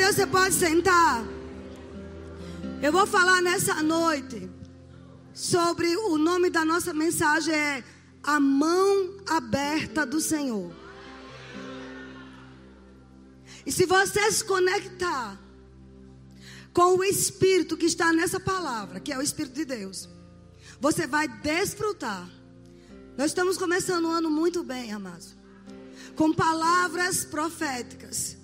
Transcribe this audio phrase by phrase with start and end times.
[0.00, 1.22] Deus, você pode sentar.
[2.82, 4.50] Eu vou falar nessa noite
[5.34, 7.84] sobre o nome da nossa mensagem é
[8.22, 10.72] a mão aberta do Senhor.
[13.66, 15.38] E se você se conectar
[16.72, 20.08] com o Espírito que está nessa palavra, que é o Espírito de Deus,
[20.80, 22.26] você vai desfrutar.
[23.18, 25.36] Nós estamos começando um ano muito bem, amados,
[26.16, 28.39] com palavras proféticas.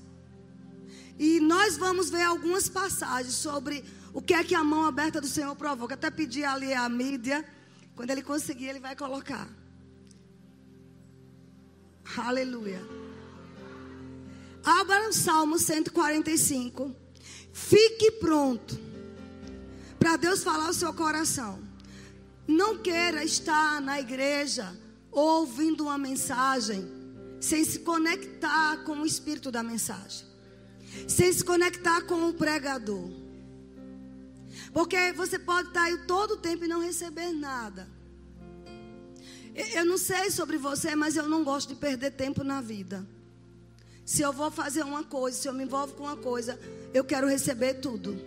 [1.18, 5.26] E nós vamos ver algumas passagens sobre o que é que a mão aberta do
[5.26, 5.94] Senhor provoca.
[5.94, 7.44] Até pedir ali a mídia.
[7.94, 9.48] Quando ele conseguir, ele vai colocar.
[12.16, 12.82] Aleluia.
[14.62, 16.94] Abra o Salmo 145.
[17.52, 18.78] Fique pronto
[19.98, 21.58] para Deus falar o seu coração.
[22.46, 24.76] Não queira estar na igreja
[25.10, 26.86] ouvindo uma mensagem
[27.40, 30.35] sem se conectar com o espírito da mensagem
[31.08, 33.10] sem se conectar com o pregador.
[34.72, 37.88] Porque você pode estar aí todo o tempo e não receber nada.
[39.74, 43.06] Eu não sei sobre você, mas eu não gosto de perder tempo na vida.
[44.04, 46.60] Se eu vou fazer uma coisa, se eu me envolvo com uma coisa,
[46.92, 48.22] eu quero receber tudo.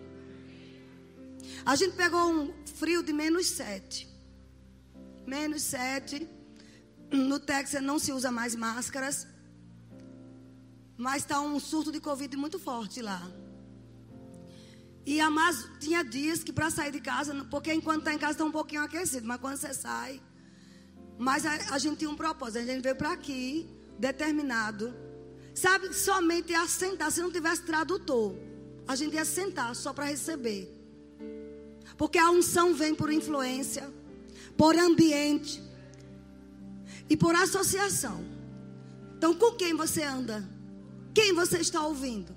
[1.66, 4.10] A gente pegou um frio de menos sete.
[5.28, 6.28] Menos sete.
[7.12, 9.28] No Texas não se usa mais máscaras.
[11.00, 13.26] Mas está um surto de Covid muito forte lá.
[15.06, 18.34] E a Mas tinha dias que para sair de casa, porque enquanto está em casa
[18.34, 20.22] está um pouquinho aquecido, mas quando você sai.
[21.18, 23.66] Mas a, a gente tinha um propósito, a gente veio para aqui,
[23.98, 24.94] determinado.
[25.56, 28.36] Sabe, somente ia sentar, se não tivesse tradutor,
[28.86, 30.70] a gente ia sentar só para receber.
[31.98, 33.90] Porque a unção vem por influência,
[34.58, 35.64] por ambiente
[37.10, 38.22] e por associação.
[39.18, 40.59] Então, com quem você anda?
[41.14, 42.36] Quem você está ouvindo?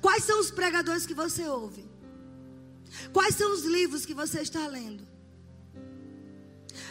[0.00, 1.88] Quais são os pregadores que você ouve?
[3.12, 5.06] Quais são os livros que você está lendo?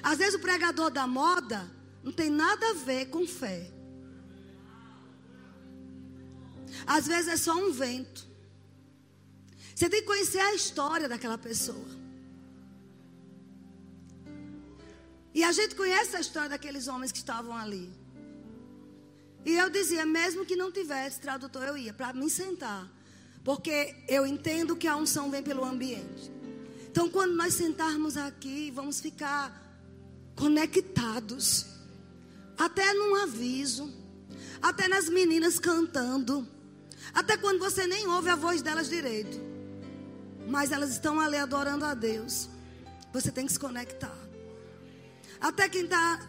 [0.02, 1.70] Às vezes o pregador da moda
[2.04, 3.72] não tem nada a ver com fé.
[6.86, 8.28] Às vezes é só um vento.
[9.76, 11.98] Você tem que conhecer a história daquela pessoa.
[15.34, 17.94] E a gente conhece a história daqueles homens que estavam ali.
[19.48, 22.86] E eu dizia, mesmo que não tivesse tradutor, eu ia para me sentar.
[23.46, 26.30] Porque eu entendo que a unção vem pelo ambiente.
[26.92, 29.58] Então, quando nós sentarmos aqui, vamos ficar
[30.36, 31.66] conectados.
[32.58, 33.90] Até num aviso.
[34.62, 36.46] Até nas meninas cantando.
[37.14, 39.40] Até quando você nem ouve a voz delas direito.
[40.46, 42.50] Mas elas estão ali adorando a Deus.
[43.14, 44.18] Você tem que se conectar.
[45.40, 46.20] Até quem está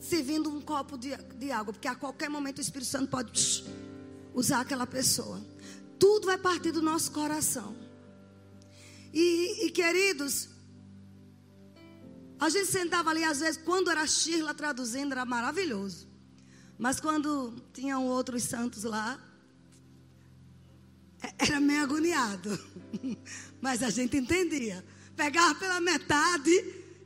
[0.00, 3.64] servindo um copo de, de água, porque a qualquer momento o Espírito Santo pode
[4.34, 5.42] usar aquela pessoa.
[5.98, 7.76] Tudo vai partir do nosso coração.
[9.12, 10.50] E, e, queridos,
[12.38, 16.06] a gente sentava ali, às vezes, quando era Shirla traduzindo, era maravilhoso.
[16.78, 19.18] Mas quando tinham outros santos lá,
[21.22, 22.58] é, era meio agoniado.
[23.60, 24.84] Mas a gente entendia.
[25.16, 26.50] Pegava pela metade,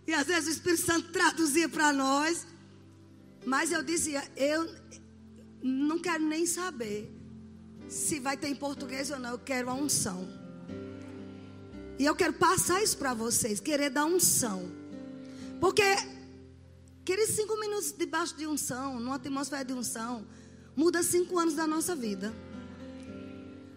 [0.04, 2.44] e às vezes o Espírito Santo traduzia para nós.
[3.44, 4.68] Mas eu dizia, eu
[5.62, 7.10] não quero nem saber
[7.88, 10.28] se vai ter em português ou não, eu quero a unção.
[11.98, 14.70] E eu quero passar isso para vocês, querer dar unção.
[15.60, 15.82] Porque
[17.02, 20.26] aqueles cinco minutos debaixo de unção, numa atmosfera de unção,
[20.76, 22.32] muda cinco anos da nossa vida.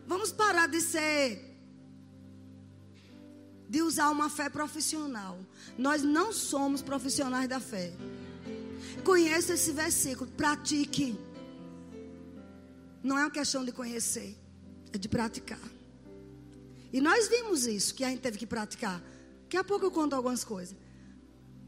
[0.05, 1.53] Vamos parar de ser
[3.67, 5.39] de usar uma fé profissional.
[5.75, 7.91] Nós não somos profissionais da fé.
[9.03, 11.17] Conheça esse versículo, pratique.
[13.03, 14.37] Não é uma questão de conhecer,
[14.91, 15.59] é de praticar.
[16.91, 19.01] E nós vimos isso, que a gente teve que praticar.
[19.43, 20.75] Daqui a pouco eu conto algumas coisas.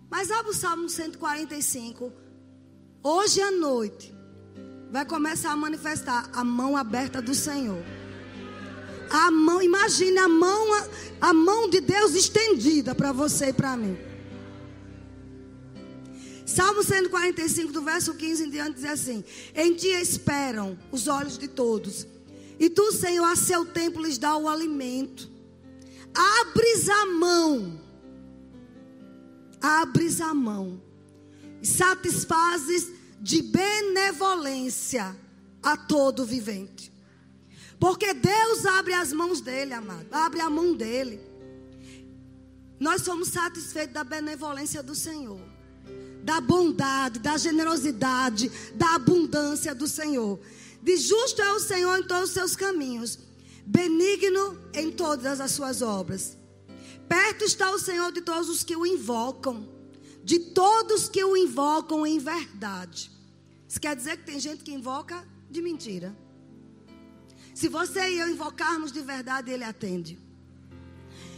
[0.10, 2.14] Mas abre o Salmo 145.
[3.04, 4.14] Hoje à noite
[4.92, 7.84] vai começar a manifestar a mão aberta do Senhor.
[9.10, 13.76] A mão, imagine a mão, a, a mão de Deus estendida para você e para
[13.76, 13.98] mim.
[16.46, 19.24] Salmo 145, do verso 15 em diante, diz assim:
[19.56, 22.06] Em ti esperam os olhos de todos,
[22.60, 25.30] e tu, Senhor, a seu tempo lhes dá o alimento.
[26.14, 27.82] Abres a mão,
[29.60, 30.80] abres a mão,
[31.62, 35.16] e satisfazes de benevolência
[35.64, 36.94] a todo vivente.
[37.80, 41.20] Porque Deus abre as mãos dele, amado, abre a mão dele.
[42.80, 45.45] Nós somos satisfeitos da benevolência do Senhor
[46.26, 50.40] da bondade, da generosidade, da abundância do Senhor.
[50.82, 53.20] De justo é o Senhor em todos os seus caminhos,
[53.64, 56.36] benigno em todas as suas obras.
[57.08, 59.70] Perto está o Senhor de todos os que o invocam,
[60.24, 63.12] de todos que o invocam em verdade.
[63.70, 66.16] Isso quer dizer que tem gente que invoca de mentira.
[67.54, 70.18] Se você e eu invocarmos de verdade, Ele atende.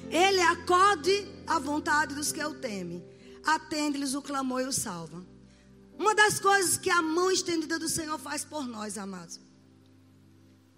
[0.09, 3.03] Ele acode à vontade dos que o temem.
[3.47, 5.25] Atende-lhes o clamor e o salva.
[5.97, 9.39] Uma das coisas que a mão estendida do Senhor faz por nós, amados,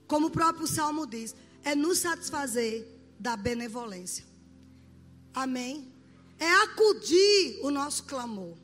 [0.08, 2.88] como o próprio Salmo diz, é nos satisfazer
[3.20, 4.24] da benevolência.
[5.34, 5.92] Amém?
[6.38, 8.56] É acudir o nosso clamor.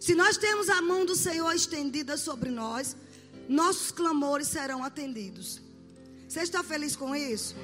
[0.00, 2.96] Se nós temos a mão do Senhor estendida sobre nós,
[3.48, 5.60] nossos clamores serão atendidos.
[6.28, 7.56] Você está feliz com isso?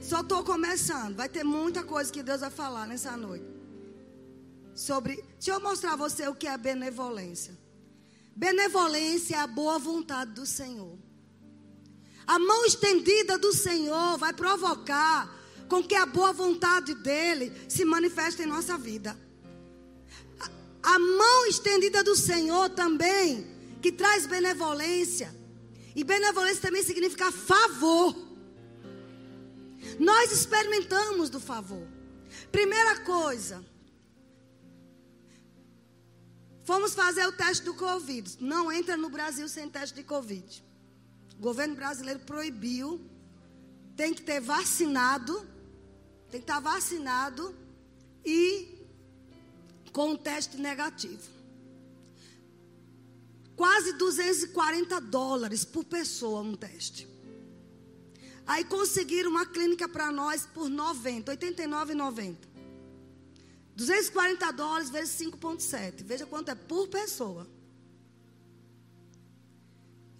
[0.00, 1.14] Só estou começando.
[1.14, 3.53] Vai ter muita coisa que Deus vai falar nessa noite
[4.74, 5.16] sobre.
[5.34, 7.56] Deixa eu mostrar a você o que é benevolência.
[8.34, 10.98] Benevolência é a boa vontade do Senhor.
[12.26, 15.32] A mão estendida do Senhor vai provocar
[15.68, 19.16] com que a boa vontade dele se manifeste em nossa vida.
[20.82, 23.46] A, mão estendida do Senhor também,
[23.80, 25.34] que traz benevolência.
[25.94, 28.14] E benevolência também significa favor.
[29.98, 31.86] Nós experimentamos do favor.
[32.50, 33.64] Primeira coisa,
[36.64, 38.38] Fomos fazer o teste do Covid.
[38.40, 40.64] Não entra no Brasil sem teste de Covid.
[41.38, 43.00] O governo brasileiro proibiu.
[43.94, 45.46] Tem que ter vacinado.
[46.30, 47.54] Tem que estar vacinado.
[48.24, 48.86] E
[49.92, 51.34] com um teste negativo.
[53.54, 57.06] Quase 240 dólares por pessoa um teste.
[58.46, 62.53] Aí conseguiram uma clínica para nós por 90, 89,90.
[63.76, 66.04] 240 dólares vezes 5,7.
[66.04, 67.46] Veja quanto é por pessoa.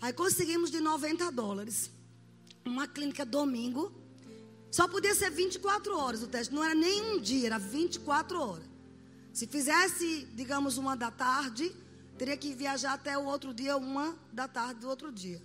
[0.00, 1.90] Aí conseguimos de 90 dólares.
[2.64, 3.92] Uma clínica domingo.
[4.70, 6.52] Só podia ser 24 horas o teste.
[6.52, 8.64] Não era nem um dia, era 24 horas.
[9.32, 11.74] Se fizesse, digamos, uma da tarde,
[12.18, 15.40] teria que viajar até o outro dia, uma da tarde do outro dia.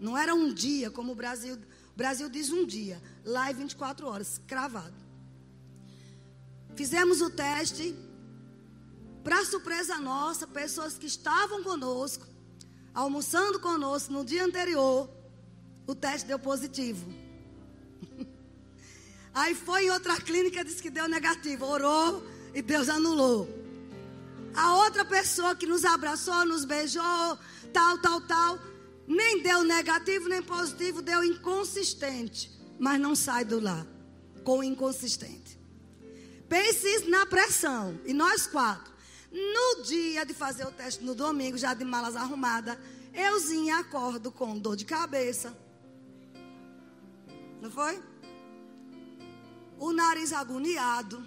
[0.00, 1.56] Não era um dia, como o Brasil.
[1.56, 3.02] O Brasil diz um dia.
[3.24, 5.09] Lá é 24 horas, cravado.
[6.80, 7.94] Fizemos o teste.
[9.22, 12.26] Para surpresa nossa, pessoas que estavam conosco,
[12.94, 15.06] almoçando conosco no dia anterior,
[15.86, 17.06] o teste deu positivo.
[19.34, 21.66] Aí foi em outra clínica, disse que deu negativo.
[21.66, 23.46] Orou e Deus anulou.
[24.54, 27.38] A outra pessoa que nos abraçou, nos beijou,
[27.74, 28.58] tal, tal, tal,
[29.06, 32.50] nem deu negativo nem positivo, deu inconsistente.
[32.78, 33.86] Mas não sai do lá
[34.44, 35.59] com inconsistente.
[36.50, 37.96] Pense na pressão.
[38.04, 38.92] E nós quatro.
[39.30, 42.76] No dia de fazer o teste, no domingo, já de malas arrumadas,
[43.14, 45.56] euzinha acordo com dor de cabeça.
[47.62, 48.02] Não foi?
[49.78, 51.24] O nariz agoniado.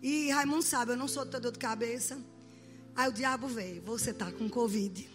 [0.00, 2.18] E Raimundo sabe, eu não sou dor de cabeça.
[2.96, 5.10] Aí o diabo veio, você tá com Covid.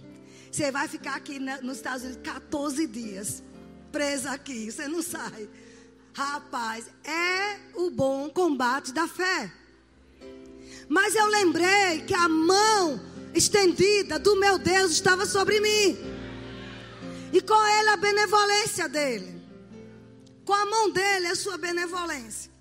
[0.51, 3.41] Você vai ficar aqui nos Estados Unidos 14 dias.
[3.91, 5.50] Presa aqui, você não sai.
[6.13, 9.51] Rapaz, é o bom combate da fé.
[10.88, 13.01] Mas eu lembrei que a mão
[13.33, 15.98] estendida do meu Deus estava sobre mim.
[17.31, 19.42] E com ele a benevolência dele.
[20.45, 22.51] Com a mão dele a sua benevolência.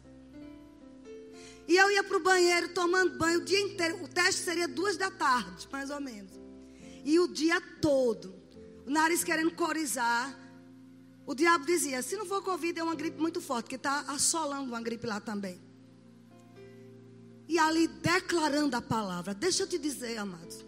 [1.68, 4.02] E eu ia para o banheiro tomando banho o dia inteiro.
[4.02, 6.32] O teste seria duas da tarde, mais ou menos.
[7.04, 8.34] E o dia todo.
[8.86, 10.41] O nariz querendo corizar.
[11.26, 14.68] O diabo dizia: se não for Covid, é uma gripe muito forte, que está assolando
[14.68, 15.60] uma gripe lá também.
[17.48, 19.34] E ali declarando a palavra.
[19.34, 20.64] Deixa eu te dizer, amados.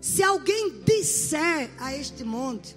[0.00, 2.76] Se alguém disser a este monte,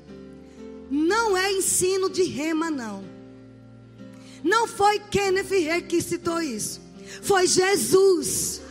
[0.90, 3.04] não é ensino de rema, não.
[4.44, 6.82] Não foi Kenneth Rey que citou isso.
[7.22, 8.62] Foi Jesus.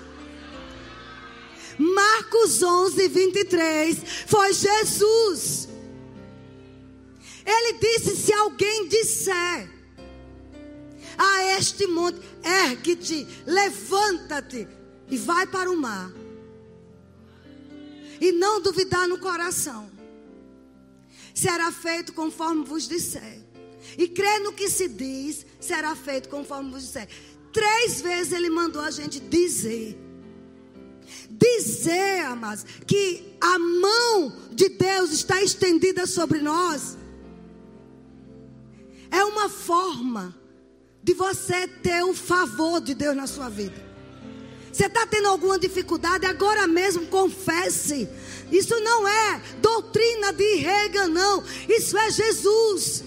[1.79, 3.99] Marcos 11, 23.
[4.27, 5.69] Foi Jesus.
[7.45, 9.71] Ele disse: se alguém disser
[11.17, 14.67] a este monte, ergue-te, levanta-te
[15.09, 16.11] e vai para o mar.
[18.21, 19.91] E não duvidar no coração.
[21.35, 23.41] Será feito conforme vos disser.
[23.97, 27.09] E crer no que se diz, será feito conforme vos disser.
[27.53, 29.99] Três vezes ele mandou a gente dizer.
[31.31, 36.97] Dizer, amados, que a mão de Deus está estendida sobre nós
[39.11, 40.35] é uma forma
[41.03, 43.91] de você ter o favor de Deus na sua vida.
[44.73, 46.27] Você está tendo alguma dificuldade?
[46.27, 48.09] Agora mesmo confesse.
[48.53, 51.43] Isso não é doutrina de Reagan, não.
[51.69, 53.05] Isso é Jesus.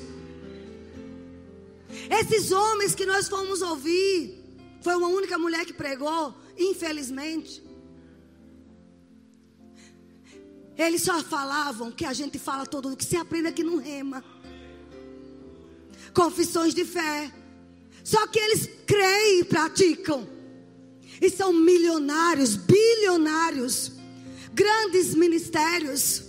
[2.10, 4.43] Esses homens que nós fomos ouvir,
[4.81, 7.63] foi uma única mulher que pregou, infelizmente.
[10.77, 14.24] Eles só falavam que a gente fala todo que se aprende aqui no rema.
[16.13, 17.32] Confissões de fé.
[18.03, 20.27] Só que eles creem e praticam.
[21.22, 23.93] E são milionários, bilionários,
[24.53, 26.24] grandes ministérios.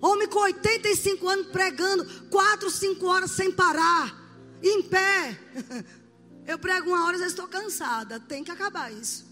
[0.00, 4.14] Homem com 85 anos pregando 4, 5 horas sem parar,
[4.62, 5.38] em pé.
[6.46, 8.18] Eu prego uma hora e já estou cansada.
[8.18, 9.24] Tem que acabar isso.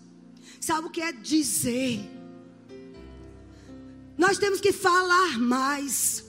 [0.61, 2.09] Sabe o que é dizer?
[4.17, 6.25] Nós temos que falar mais.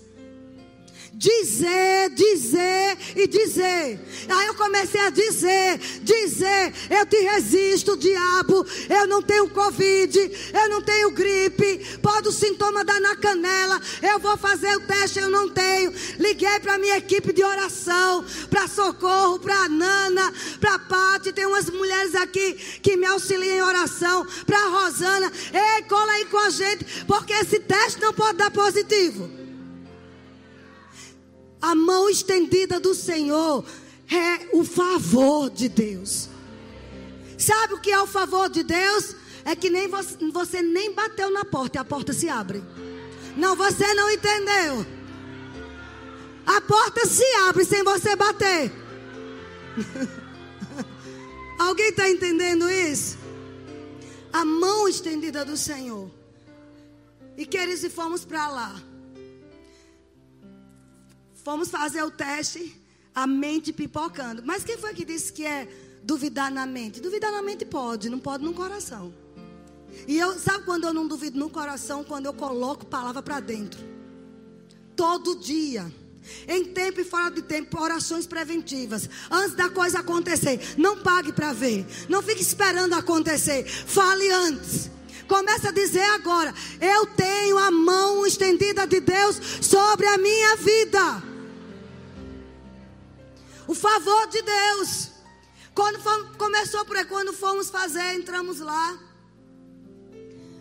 [1.13, 3.99] Dizer, dizer e dizer.
[4.29, 8.65] Aí eu comecei a dizer, dizer, eu te resisto, diabo.
[8.89, 10.17] Eu não tenho Covid,
[10.53, 11.99] eu não tenho gripe.
[12.01, 13.79] Pode o sintoma dar na canela.
[14.01, 15.93] Eu vou fazer o teste, eu não tenho.
[16.17, 21.33] Liguei para minha equipe de oração, para socorro, para Nana, para Pati.
[21.33, 24.25] Tem umas mulheres aqui que me auxiliam em oração.
[24.45, 25.31] Para Rosana.
[25.53, 29.40] Ei, cola aí com a gente, porque esse teste não pode dar positivo.
[31.61, 33.63] A mão estendida do Senhor
[34.09, 36.29] é o favor de Deus.
[37.37, 39.15] Sabe o que é o favor de Deus?
[39.45, 42.63] É que nem você, você nem bateu na porta e a porta se abre.
[43.37, 44.85] Não, você não entendeu.
[46.45, 48.71] A porta se abre sem você bater.
[51.57, 53.17] Alguém está entendendo isso?
[54.33, 56.09] A mão estendida do Senhor.
[57.37, 58.81] E queridos, e fomos para lá.
[61.43, 62.79] Fomos fazer o teste,
[63.15, 64.43] a mente pipocando.
[64.45, 65.67] Mas quem foi que disse que é
[66.03, 67.01] duvidar na mente?
[67.01, 69.13] Duvidar na mente pode, não pode no coração.
[70.07, 72.03] E eu, sabe quando eu não duvido no coração?
[72.03, 73.79] Quando eu coloco palavra para dentro.
[74.95, 75.91] Todo dia.
[76.47, 79.09] Em tempo e fora de tempo, orações preventivas.
[79.29, 80.75] Antes da coisa acontecer.
[80.77, 81.85] Não pague para ver.
[82.07, 83.65] Não fique esperando acontecer.
[83.65, 84.91] Fale antes.
[85.27, 91.30] Começa a dizer agora: Eu tenho a mão estendida de Deus sobre a minha vida
[93.71, 95.11] o favor de Deus.
[95.73, 98.99] Quando fomos, começou por aí, quando fomos fazer, entramos lá.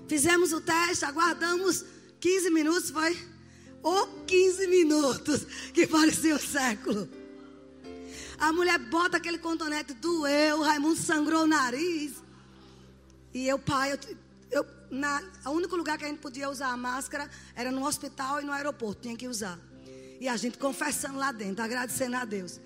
[0.06, 1.84] Fizemos o teste, aguardamos
[2.20, 3.18] 15 minutos, foi?
[3.82, 7.08] Ou 15 minutos, que parecia um século.
[8.38, 12.12] A mulher bota aquele contonete, doeu, o Raimundo sangrou o nariz.
[13.34, 13.98] E eu, pai, eu,
[14.52, 18.40] eu, na, o único lugar que a gente podia usar a máscara era no hospital
[18.40, 19.58] e no aeroporto, tinha que usar.
[20.20, 22.60] E a gente confessando lá dentro, agradecendo a Deus.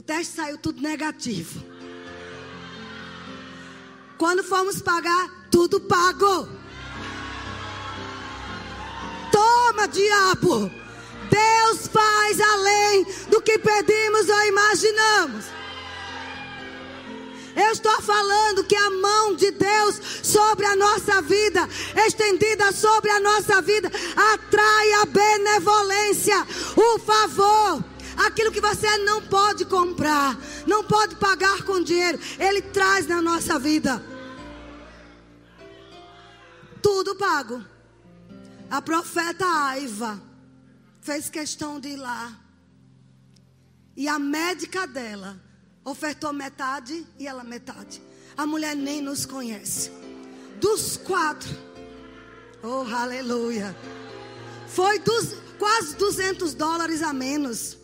[0.00, 1.62] O teste saiu tudo negativo.
[4.16, 6.48] Quando fomos pagar, tudo pago.
[9.30, 10.70] Toma, diabo.
[11.28, 15.44] Deus faz além do que pedimos ou imaginamos.
[17.54, 21.68] Eu estou falando que a mão de Deus sobre a nossa vida,
[22.06, 23.92] estendida sobre a nossa vida,
[24.32, 27.89] atrai a benevolência, o favor
[28.26, 33.58] aquilo que você não pode comprar, não pode pagar com dinheiro, Ele traz na nossa
[33.58, 34.02] vida.
[36.82, 37.64] Tudo pago.
[38.70, 40.20] A profeta Aiva
[41.00, 42.38] fez questão de ir lá.
[43.96, 45.40] E a médica dela
[45.84, 48.00] ofertou metade e ela metade.
[48.36, 49.90] A mulher nem nos conhece.
[50.60, 51.50] Dos quatro.
[52.62, 53.74] Oh, aleluia.
[54.68, 57.79] Foi dos, quase 200 dólares a menos.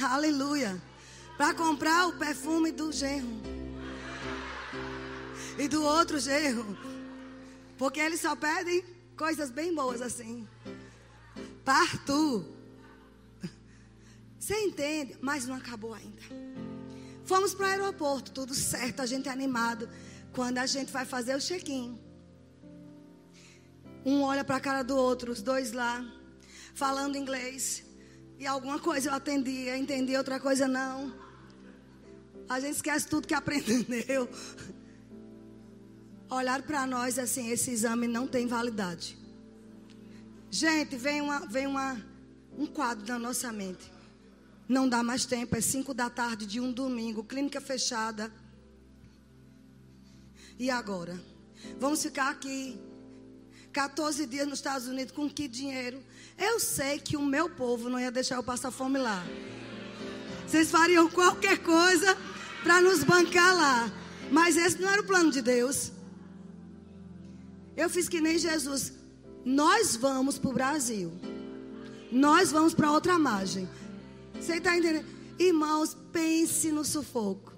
[0.00, 0.80] Aleluia.
[1.36, 3.40] Para comprar o perfume do genro.
[5.58, 6.76] E do outro genro.
[7.76, 8.84] Porque eles só pedem
[9.16, 10.46] coisas bem boas assim.
[11.64, 12.44] Parto.
[14.38, 15.16] Você entende?
[15.20, 16.22] Mas não acabou ainda.
[17.24, 19.88] Fomos para o aeroporto, tudo certo, a gente é animado.
[20.32, 22.00] Quando a gente vai fazer o check-in.
[24.04, 26.04] Um olha para a cara do outro, os dois lá,
[26.74, 27.84] falando inglês.
[28.42, 31.14] E alguma coisa eu atendia, entendi, outra coisa não.
[32.48, 34.28] A gente esquece tudo que aprendeu.
[36.28, 39.16] Olhar para nós assim, esse exame não tem validade.
[40.50, 42.04] Gente, vem, uma, vem uma,
[42.58, 43.92] um quadro na nossa mente.
[44.68, 48.28] Não dá mais tempo, é cinco da tarde de um domingo, clínica fechada.
[50.58, 51.16] E agora?
[51.78, 52.76] Vamos ficar aqui
[53.72, 56.02] 14 dias nos Estados Unidos com que dinheiro?
[56.38, 59.24] Eu sei que o meu povo não ia deixar eu passar fome lá.
[60.46, 62.16] Vocês fariam qualquer coisa
[62.62, 63.90] para nos bancar lá.
[64.30, 65.92] Mas esse não era o plano de Deus.
[67.76, 68.92] Eu fiz que nem Jesus.
[69.44, 71.12] Nós vamos para o Brasil.
[72.10, 73.68] Nós vamos para outra margem.
[74.34, 75.06] Você está entendendo?
[75.38, 77.52] Irmãos, pense no sufoco.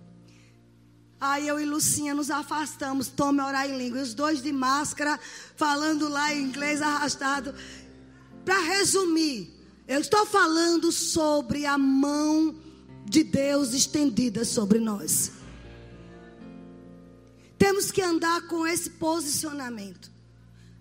[1.20, 4.02] Aí eu e Lucinha nos afastamos, tome orar em língua.
[4.02, 5.18] Os dois de máscara,
[5.56, 7.54] falando lá em inglês arrastado.
[8.44, 9.52] Para resumir,
[9.88, 12.54] eu estou falando sobre a mão
[13.04, 15.32] de Deus estendida sobre nós.
[17.58, 20.10] Temos que andar com esse posicionamento.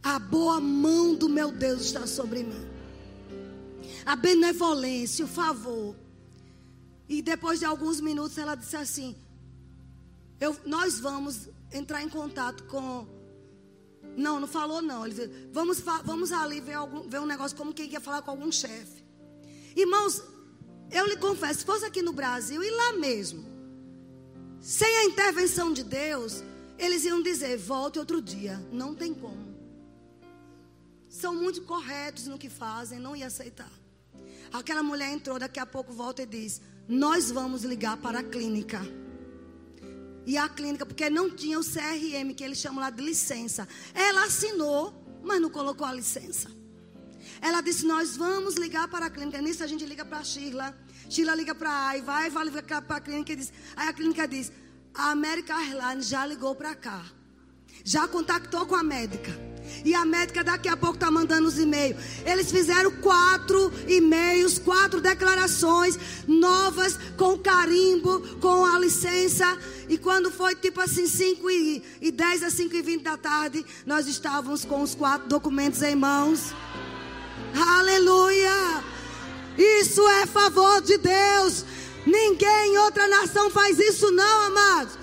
[0.02, 2.68] A boa mão do meu Deus está sobre mim.
[4.06, 5.96] A benevolência, o favor.
[7.08, 9.16] E depois de alguns minutos ela disse assim:
[10.40, 13.08] eu, Nós vamos entrar em contato com.
[14.16, 15.06] Não, não falou não.
[15.06, 18.32] Ele disse, vamos, vamos ali ver, algum, ver um negócio como quem quer falar com
[18.32, 19.04] algum chefe.
[19.76, 20.22] Irmãos,
[20.92, 23.44] eu lhe confesso, se fosse aqui no Brasil e lá mesmo,
[24.60, 26.44] sem a intervenção de Deus,
[26.78, 28.58] eles iam dizer: volte outro dia.
[28.72, 29.54] Não tem como.
[31.10, 33.72] São muito corretos no que fazem, não ia aceitar.
[34.52, 38.82] Aquela mulher entrou, daqui a pouco volta e diz: Nós vamos ligar para a clínica.
[40.26, 43.68] E a clínica, porque não tinha o CRM, que eles chamam lá de licença.
[43.94, 46.50] Ela assinou, mas não colocou a licença.
[47.42, 49.42] Ela disse: Nós vamos ligar para a clínica.
[49.42, 50.76] Nisso a gente liga para a Sheila.
[51.10, 52.14] Sheila liga para a Aiva.
[52.14, 53.52] Aiva liga para a clínica e diz.
[53.76, 54.52] Aí a clínica diz:
[54.94, 57.04] A American Airlines já ligou para cá.
[57.84, 59.53] Já contactou com a médica.
[59.84, 61.98] E a médica daqui a pouco está mandando os e-mails.
[62.26, 69.58] Eles fizeram quatro e-mails, quatro declarações novas, com carimbo, com a licença.
[69.90, 73.66] E quando foi tipo assim, 5 e, e 10 a 5 e 20 da tarde,
[73.86, 76.54] nós estávamos com os quatro documentos em mãos.
[77.56, 78.84] Aleluia!
[79.58, 81.66] Isso é favor de Deus.
[82.06, 85.03] Ninguém em outra nação faz isso, não, amados.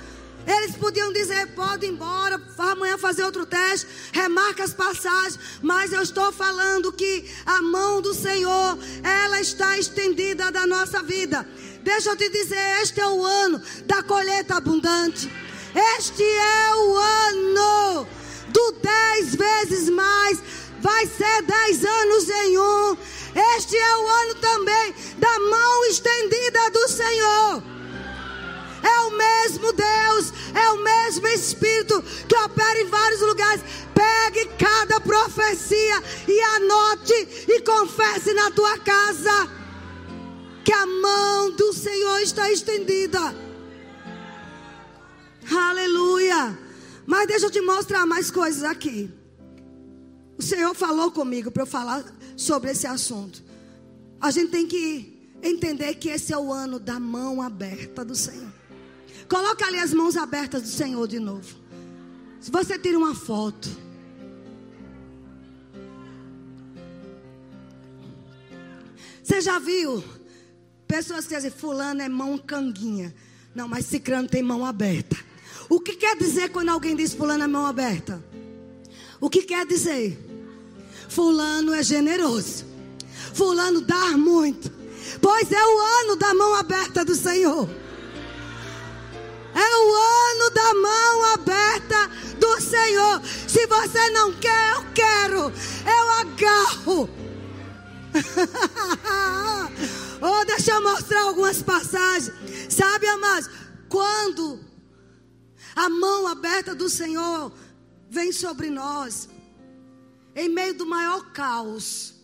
[0.56, 5.38] Eles podiam dizer: pode ir embora, amanhã fazer outro teste, remarca as passagens.
[5.62, 11.46] Mas eu estou falando que a mão do Senhor, ela está estendida da nossa vida.
[11.82, 15.30] Deixa eu te dizer: este é o ano da colheita abundante.
[15.98, 18.06] Este é o ano
[18.48, 20.42] do dez vezes mais.
[20.80, 22.96] Vai ser dez anos em um.
[23.56, 27.79] Este é o ano também da mão estendida do Senhor.
[28.82, 33.62] É o mesmo Deus, é o mesmo Espírito que opera em vários lugares.
[33.94, 39.50] Pegue cada profecia e anote e confesse na tua casa
[40.64, 43.34] que a mão do Senhor está estendida.
[45.50, 46.58] Aleluia.
[47.06, 49.10] Mas deixa eu te mostrar mais coisas aqui.
[50.38, 52.04] O Senhor falou comigo para eu falar
[52.36, 53.42] sobre esse assunto.
[54.20, 58.59] A gente tem que entender que esse é o ano da mão aberta do Senhor.
[59.30, 61.54] Coloca ali as mãos abertas do Senhor de novo.
[62.40, 63.68] Se você tira uma foto.
[69.22, 70.02] Você já viu
[70.84, 73.14] pessoas que dizem, fulano é mão canguinha.
[73.54, 75.16] Não, mas cicrano tem mão aberta.
[75.68, 78.20] O que quer dizer quando alguém diz fulano é mão aberta?
[79.20, 80.18] O que quer dizer?
[81.08, 82.64] Fulano é generoso.
[83.32, 84.72] Fulano dá muito.
[85.22, 87.68] Pois é o ano da mão aberta do Senhor.
[89.54, 93.22] É o ano da mão aberta do Senhor.
[93.48, 95.50] Se você não quer, eu quero.
[95.86, 97.08] Eu agarro.
[100.20, 102.32] oh, deixa eu mostrar algumas passagens.
[102.68, 103.48] Sabe, amados,
[103.88, 104.60] quando
[105.74, 107.52] a mão aberta do Senhor
[108.08, 109.28] vem sobre nós,
[110.34, 112.14] em meio do maior caos,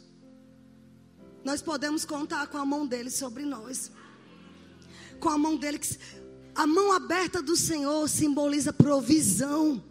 [1.45, 3.93] nós podemos contar com a mão dele sobre nós.
[5.21, 5.97] Com a mão dele que
[6.57, 9.83] a mão aberta do Senhor simboliza provisão.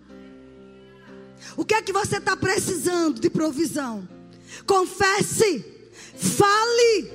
[1.55, 4.07] O que é que você está precisando de provisão?
[4.65, 5.63] Confesse,
[6.17, 7.11] fale.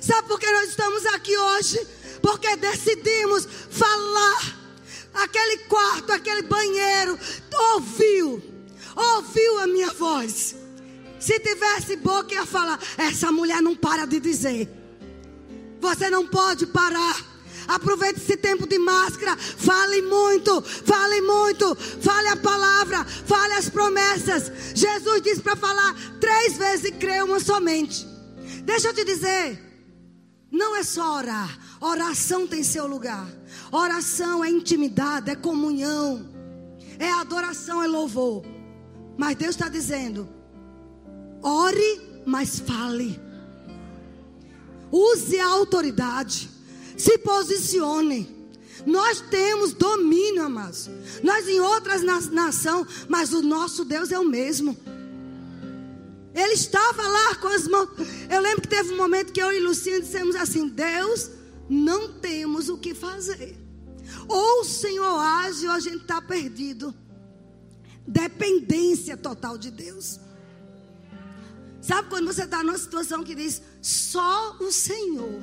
[0.00, 1.86] Sabe por que nós estamos aqui hoje?
[2.22, 4.60] Porque decidimos falar.
[5.12, 7.18] Aquele quarto, aquele banheiro,
[7.72, 8.40] ouviu,
[8.94, 10.54] ouviu a minha voz.
[11.18, 14.70] Se tivesse boca, ia falar: essa mulher não para de dizer.
[15.80, 17.29] Você não pode parar.
[17.68, 19.36] Aproveite esse tempo de máscara.
[19.36, 21.74] Fale muito, fale muito.
[21.74, 24.50] Fale a palavra, fale as promessas.
[24.74, 28.06] Jesus disse para falar três vezes e creia uma somente.
[28.64, 29.70] Deixa eu te dizer.
[30.50, 31.58] Não é só orar.
[31.80, 33.26] Oração tem seu lugar.
[33.70, 36.28] Oração é intimidade, é comunhão.
[36.98, 38.44] É adoração, é louvor.
[39.16, 40.28] Mas Deus está dizendo:
[41.42, 43.20] ore, mas fale.
[44.90, 46.50] Use a autoridade.
[47.00, 48.38] Se posicione.
[48.86, 50.88] Nós temos domínio, amados.
[51.22, 54.76] Nós em outras na nação, mas o nosso Deus é o mesmo.
[56.34, 57.88] Ele estava lá com as mãos.
[58.28, 61.30] Eu lembro que teve um momento que eu e Lucinha dissemos assim: Deus,
[61.68, 63.58] não temos o que fazer.
[64.28, 66.94] Ou o Senhor age ou a gente está perdido.
[68.06, 70.20] Dependência total de Deus.
[71.80, 75.40] Sabe quando você está numa situação que diz só o Senhor,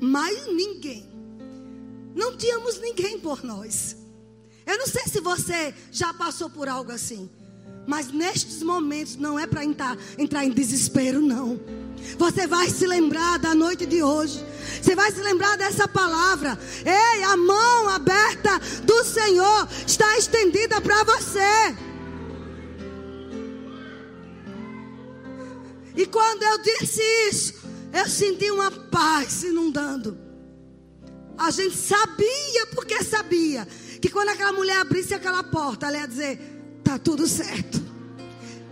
[0.00, 1.08] mais ninguém.
[2.14, 3.96] Não tínhamos ninguém por nós.
[4.66, 7.30] Eu não sei se você já passou por algo assim.
[7.86, 11.60] Mas nestes momentos não é para entrar, entrar em desespero, não.
[12.18, 14.44] Você vai se lembrar da noite de hoje.
[14.80, 16.58] Você vai se lembrar dessa palavra.
[16.84, 21.76] Ei, a mão aberta do Senhor está estendida para você.
[25.96, 27.54] E quando eu disse isso,
[27.92, 30.18] eu senti uma paz inundando.
[31.36, 33.66] A gente sabia, porque sabia,
[34.00, 36.38] que quando aquela mulher abrisse aquela porta, ela ia dizer:
[36.78, 37.80] Está tudo certo.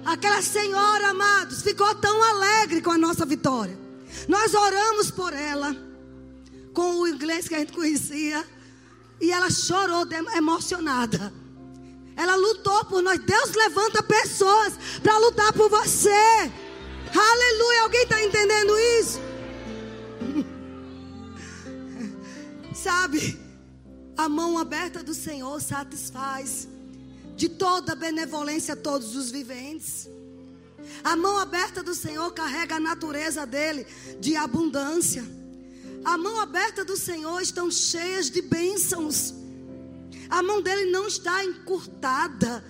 [0.04, 3.78] Aquela senhora, amados, ficou tão alegre com a nossa vitória.
[4.26, 5.76] Nós oramos por ela,
[6.72, 8.44] com o inglês que a gente conhecia,
[9.20, 11.32] e ela chorou emocionada.
[12.16, 13.20] Ela lutou por nós.
[13.20, 16.50] Deus levanta pessoas para lutar por você.
[17.14, 17.82] Aleluia.
[17.82, 19.20] Alguém está entendendo isso?
[22.74, 23.38] Sabe,
[24.16, 26.68] a mão aberta do Senhor satisfaz
[27.36, 30.08] de toda benevolência todos os viventes.
[31.04, 33.86] A mão aberta do Senhor carrega a natureza dele
[34.20, 35.24] de abundância.
[36.04, 39.34] A mão aberta do Senhor estão cheias de bênçãos.
[40.28, 42.64] A mão dele não está encurtada.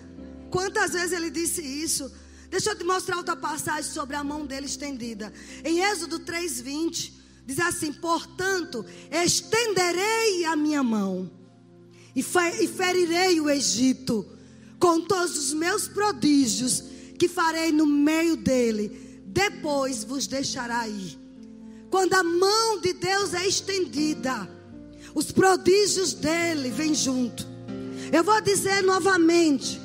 [0.51, 2.11] Quantas vezes ele disse isso?
[2.51, 5.33] Deixa eu te mostrar outra passagem sobre a mão dele estendida.
[5.65, 7.13] Em Êxodo 3:20
[7.47, 11.31] diz assim: "Portanto, estenderei a minha mão
[12.15, 14.27] e ferirei o Egito
[14.79, 16.85] com todos os meus prodígios
[17.19, 21.19] que farei no meio dele, depois vos deixará ir.
[21.91, 24.49] Quando a mão de Deus é estendida,
[25.15, 27.47] os prodígios dele vêm junto.
[28.13, 29.81] Eu vou dizer novamente: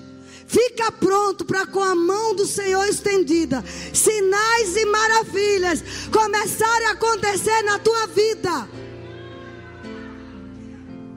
[0.54, 7.64] fica pronto para com a mão do Senhor estendida, sinais e maravilhas começarem a acontecer
[7.64, 8.70] na tua vida.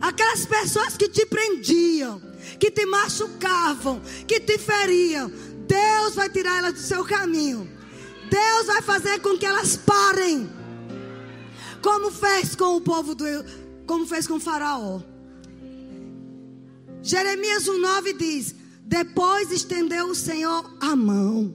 [0.00, 2.22] Aquelas pessoas que te prendiam,
[2.58, 5.30] que te machucavam, que te feriam,
[5.68, 7.70] Deus vai tirar elas do seu caminho.
[8.30, 10.50] Deus vai fazer com que elas parem.
[11.82, 13.26] Como fez com o povo do
[13.86, 15.00] como fez com o faraó.
[17.02, 18.54] Jeremias 1:9 diz:
[18.86, 21.52] Depois estendeu o Senhor a mão.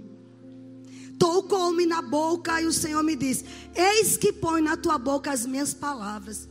[1.17, 5.45] Tocou-me na boca e o Senhor me disse: Eis que põe na tua boca as
[5.45, 6.49] minhas palavras.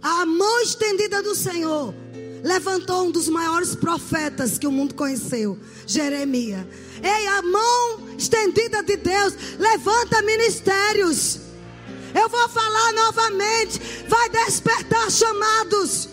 [0.00, 1.94] A mão estendida do Senhor
[2.42, 6.66] levantou um dos maiores profetas que o mundo conheceu, Jeremias.
[7.02, 11.40] Ei, a mão estendida de Deus levanta ministérios.
[12.14, 16.08] Eu vou falar novamente, vai despertar chamados,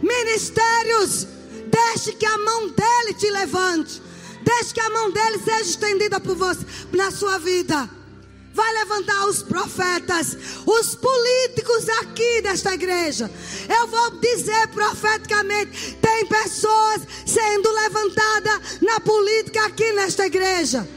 [0.00, 1.33] ministérios.
[1.74, 4.02] Deixe que a mão dele te levante.
[4.42, 7.88] Deixe que a mão dele seja estendida por você na sua vida
[8.54, 13.28] vai levantar os profetas, os políticos aqui desta igreja.
[13.68, 20.88] Eu vou dizer profeticamente: tem pessoas sendo levantadas na política aqui nesta igreja.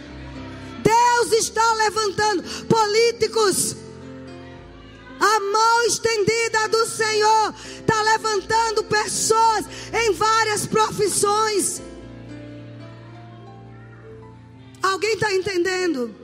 [0.84, 3.76] Deus está levantando políticos.
[5.20, 11.82] A mão estendida do Senhor está levantando pessoas em várias profissões.
[14.82, 16.16] Alguém está entendendo?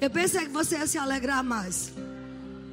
[0.00, 1.92] Eu pensei que você ia se alegrar mais.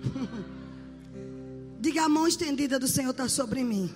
[1.79, 3.93] Diga a mão estendida do Senhor está sobre mim.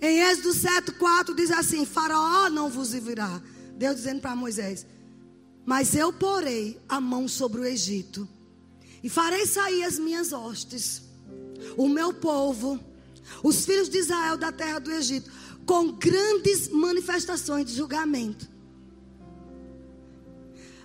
[0.00, 3.40] Em Êxodo 7, 4 diz assim: Faraó não vos virá.
[3.76, 4.86] Deus dizendo para Moisés:
[5.64, 8.28] Mas eu porei a mão sobre o Egito,
[9.02, 11.02] e farei sair as minhas hostes,
[11.76, 12.78] o meu povo,
[13.42, 15.30] os filhos de Israel da terra do Egito,
[15.64, 18.50] com grandes manifestações de julgamento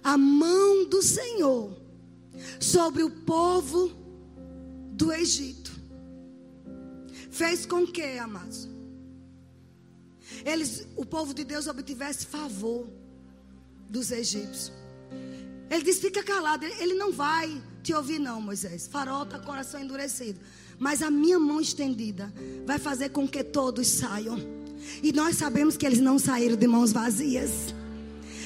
[0.06, 1.76] a mão do Senhor
[2.60, 3.92] sobre o povo
[4.92, 5.72] do Egito.
[7.32, 8.70] Fez com que, amados,
[10.46, 12.88] eles, o povo de Deus obtivesse favor
[13.90, 14.72] dos egípcios.
[15.70, 18.88] Ele disse: fica calado, ele não vai te ouvir, não, Moisés.
[18.88, 20.40] Farol está coração endurecido.
[20.78, 22.34] Mas a minha mão estendida
[22.66, 24.38] vai fazer com que todos saiam.
[25.02, 27.74] E nós sabemos que eles não saíram de mãos vazias.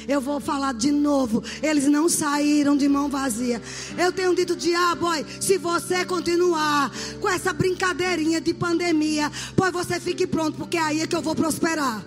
[0.08, 1.44] Eu vou falar de novo.
[1.62, 3.62] Eles não saíram de mão vazia.
[3.98, 10.00] Eu tenho dito, diabo, oi, se você continuar com essa brincadeirinha de pandemia, pois você
[10.00, 12.04] fique pronto, porque aí é que eu vou prosperar.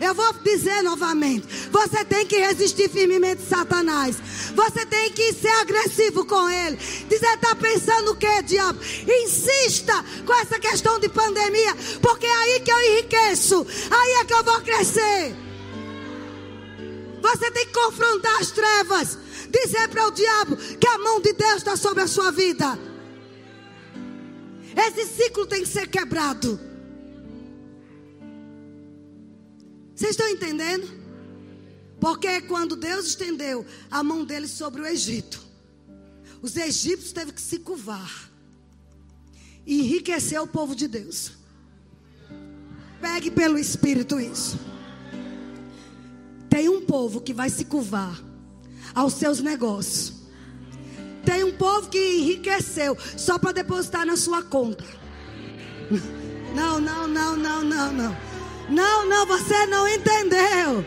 [0.00, 4.16] Eu vou dizer novamente: você tem que resistir firmemente Satanás.
[4.54, 6.76] Você tem que ser agressivo com ele.
[6.76, 8.80] Dizer, está pensando o que, diabo?
[9.24, 13.66] Insista com essa questão de pandemia, porque é aí que eu enriqueço.
[13.90, 15.34] Aí é que eu vou crescer.
[17.20, 19.18] Você tem que confrontar as trevas.
[19.50, 22.78] Dizer para o diabo que a mão de Deus está sobre a sua vida.
[24.76, 26.67] Esse ciclo tem que ser quebrado.
[29.98, 30.88] Vocês estão entendendo?
[32.00, 35.44] Porque quando Deus estendeu a mão dele sobre o Egito,
[36.40, 38.30] os egípcios teve que se curvar
[39.66, 41.32] e enriquecer o povo de Deus.
[43.00, 44.56] Pegue pelo Espírito isso.
[46.48, 48.22] Tem um povo que vai se curvar
[48.94, 50.12] aos seus negócios.
[51.24, 54.84] Tem um povo que enriqueceu só para depositar na sua conta.
[56.54, 58.27] Não, não, não, não, não, não.
[58.68, 60.84] Não, não, você não entendeu.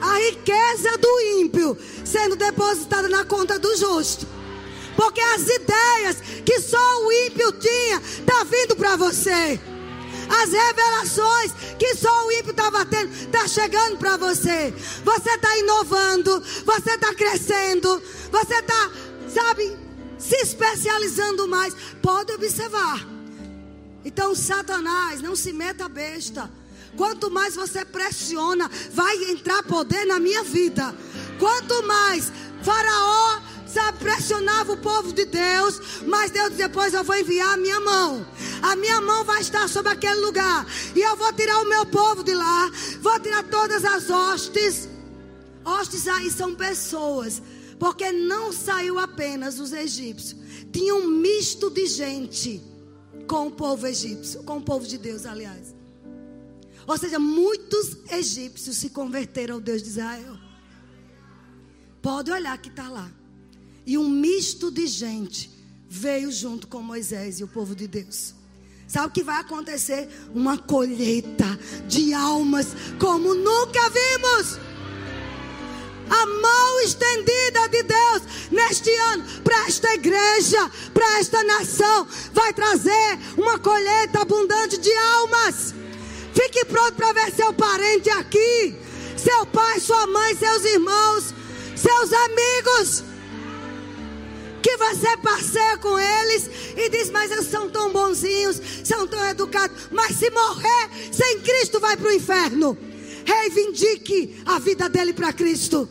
[0.00, 4.26] A riqueza do ímpio sendo depositada na conta do justo.
[4.96, 9.58] Porque as ideias que só o ímpio tinha tá vindo para você.
[10.28, 14.74] As revelações que só o ímpio estava tendo tá chegando para você.
[15.04, 18.90] Você está inovando, você está crescendo, você está,
[19.28, 19.76] sabe,
[20.18, 21.74] se especializando mais.
[22.02, 23.11] Pode observar.
[24.04, 26.50] Então, Satanás, não se meta besta.
[26.96, 30.94] Quanto mais você pressiona, vai entrar poder na minha vida.
[31.38, 32.30] Quanto mais
[32.62, 37.80] Faraó sabe, pressionava o povo de Deus, mas Deus depois eu vou enviar a minha
[37.80, 38.26] mão.
[38.60, 40.66] A minha mão vai estar sobre aquele lugar.
[40.94, 42.70] E eu vou tirar o meu povo de lá.
[43.00, 44.88] Vou tirar todas as hostes.
[45.64, 47.42] Hostes aí são pessoas.
[47.78, 50.36] Porque não saiu apenas os egípcios.
[50.70, 52.71] Tinha um misto de gente
[53.26, 55.74] com o povo egípcio, com o povo de Deus, aliás.
[56.86, 60.36] Ou seja, muitos egípcios se converteram ao Deus de Israel.
[62.00, 63.10] Pode olhar que está lá.
[63.86, 65.50] E um misto de gente
[65.88, 68.34] veio junto com Moisés e o povo de Deus.
[68.86, 70.08] Sabe o que vai acontecer?
[70.34, 71.58] Uma colheita
[71.88, 74.71] de almas como nunca vimos
[76.12, 83.18] a mão estendida de Deus neste ano para esta igreja, para esta nação, vai trazer
[83.36, 85.74] uma colheita abundante de almas.
[86.34, 88.76] Fique pronto para ver seu parente aqui,
[89.16, 91.34] seu pai, sua mãe, seus irmãos,
[91.74, 93.04] seus amigos.
[94.62, 99.88] Que você passeia com eles e diz: Mas eles são tão bonzinhos, são tão educados.
[99.90, 102.78] Mas se morrer sem Cristo, vai para o inferno.
[103.24, 105.88] Reivindique a vida dele para Cristo.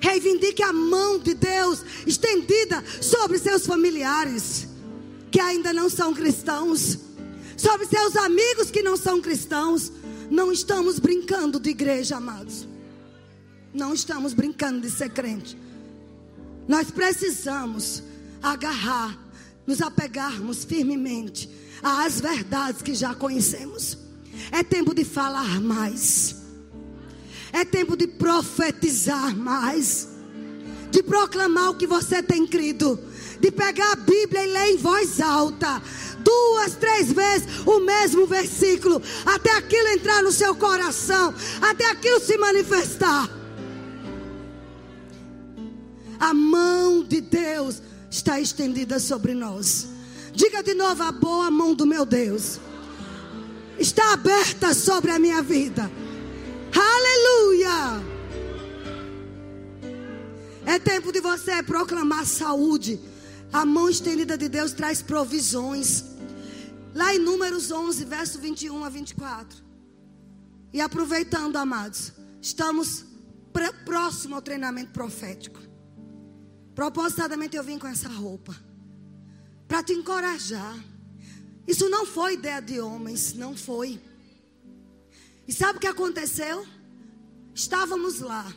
[0.00, 4.68] Reivindique a mão de Deus estendida sobre seus familiares
[5.30, 6.98] que ainda não são cristãos,
[7.56, 9.92] sobre seus amigos que não são cristãos.
[10.30, 12.66] Não estamos brincando de igreja, amados.
[13.72, 15.56] Não estamos brincando de ser crente.
[16.66, 18.02] Nós precisamos
[18.42, 19.18] agarrar,
[19.66, 21.50] nos apegarmos firmemente
[21.82, 23.98] às verdades que já conhecemos.
[24.52, 26.39] É tempo de falar mais.
[27.52, 30.08] É tempo de profetizar mais,
[30.90, 32.98] de proclamar o que você tem crido,
[33.40, 35.82] de pegar a Bíblia e ler em voz alta,
[36.18, 42.36] duas, três vezes o mesmo versículo, até aquilo entrar no seu coração, até aquilo se
[42.38, 43.28] manifestar.
[46.18, 49.88] A mão de Deus está estendida sobre nós.
[50.34, 52.60] Diga de novo: a boa mão do meu Deus
[53.78, 55.90] está aberta sobre a minha vida.
[56.80, 58.02] Aleluia!
[60.64, 62.98] É tempo de você proclamar saúde.
[63.52, 66.04] A mão estendida de Deus traz provisões.
[66.94, 69.62] Lá em Números 11, verso 21 a 24.
[70.72, 73.04] E aproveitando, amados, estamos
[73.84, 75.60] próximo ao treinamento profético.
[76.74, 78.56] Propositadamente eu vim com essa roupa
[79.68, 80.78] para te encorajar.
[81.66, 84.00] Isso não foi ideia de homens, não foi.
[85.50, 86.64] E sabe o que aconteceu?
[87.52, 88.54] Estávamos lá.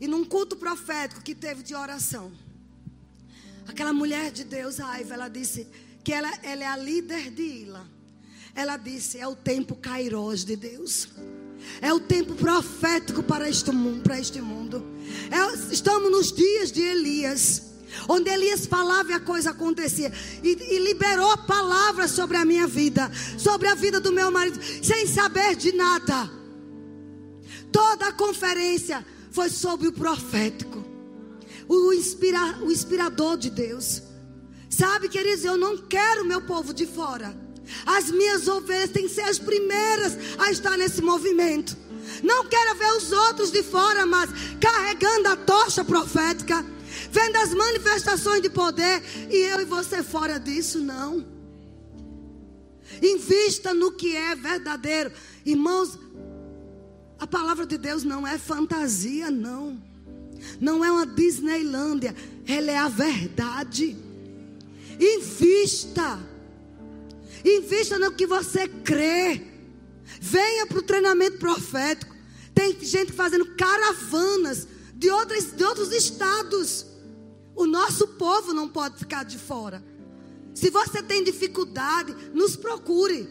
[0.00, 2.32] E num culto profético que teve de oração.
[3.66, 5.68] Aquela mulher de Deus, Aiva, ela disse
[6.02, 7.86] que ela, ela é a líder de Ila.
[8.54, 11.10] Ela disse: é o tempo Kairos de Deus.
[11.82, 14.04] É o tempo profético para este mundo.
[14.04, 14.82] Para este mundo.
[15.30, 17.74] É, estamos nos dias de Elias.
[18.08, 20.12] Onde Elias falava e a coisa acontecia.
[20.42, 25.06] E, e liberou palavras sobre a minha vida, sobre a vida do meu marido, sem
[25.06, 26.30] saber de nada.
[27.72, 30.84] Toda a conferência foi sobre o profético,
[31.68, 34.02] o, inspira, o inspirador de Deus.
[34.68, 37.36] Sabe, queridos, eu não quero meu povo de fora.
[37.84, 41.76] As minhas ovelhas têm que ser as primeiras a estar nesse movimento.
[42.22, 46.64] Não quero ver os outros de fora, mas carregando a tocha profética,
[47.10, 51.24] vendo as manifestações de poder e eu e você fora disso, não.
[53.02, 55.12] Invista no que é verdadeiro.
[55.44, 55.98] Irmãos,
[57.18, 59.80] a palavra de Deus não é fantasia, não.
[60.60, 62.14] Não é uma Disneylândia.
[62.46, 63.96] Ela é a verdade.
[64.98, 66.18] Invista.
[67.44, 69.42] Invista no que você crê.
[70.20, 72.16] Venha para o treinamento profético.
[72.54, 74.66] Tem gente fazendo caravanas
[74.98, 76.84] de, outras, de outros estados.
[77.54, 79.82] O nosso povo não pode ficar de fora.
[80.54, 83.28] Se você tem dificuldade, nos procure.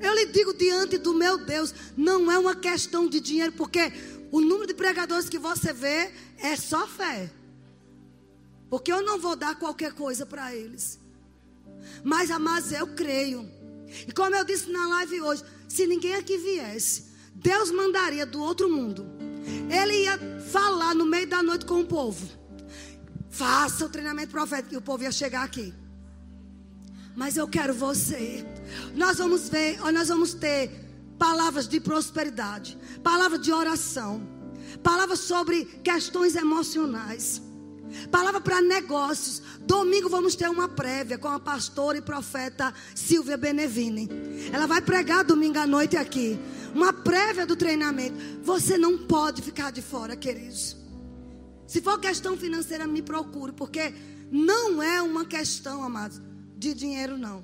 [0.00, 3.92] Eu lhe digo diante do meu Deus, não é uma questão de dinheiro, porque
[4.32, 7.32] o número de pregadores que você vê é só fé.
[8.68, 10.98] Porque eu não vou dar qualquer coisa para eles.
[12.02, 13.48] Mas, amados, eu creio.
[14.08, 18.68] E como eu disse na live hoje, se ninguém aqui viesse, Deus mandaria do outro
[18.68, 19.21] mundo.
[19.70, 20.18] Ele ia
[20.50, 22.28] falar no meio da noite com o povo.
[23.30, 25.72] Faça o treinamento profético e o povo ia chegar aqui.
[27.14, 28.46] Mas eu quero você.
[28.94, 30.70] Nós vamos ver, nós vamos ter
[31.18, 34.26] palavras de prosperidade, palavras de oração,
[34.82, 37.40] palavras sobre questões emocionais.
[38.10, 39.42] Palavra para negócios.
[39.60, 44.08] Domingo vamos ter uma prévia com a pastora e profeta Silvia Benevini.
[44.52, 46.38] Ela vai pregar domingo à noite aqui.
[46.74, 48.16] Uma prévia do treinamento.
[48.42, 50.76] Você não pode ficar de fora, queridos.
[51.66, 53.94] Se for questão financeira, me procure, porque
[54.30, 56.20] não é uma questão, amados,
[56.56, 57.42] de dinheiro, não.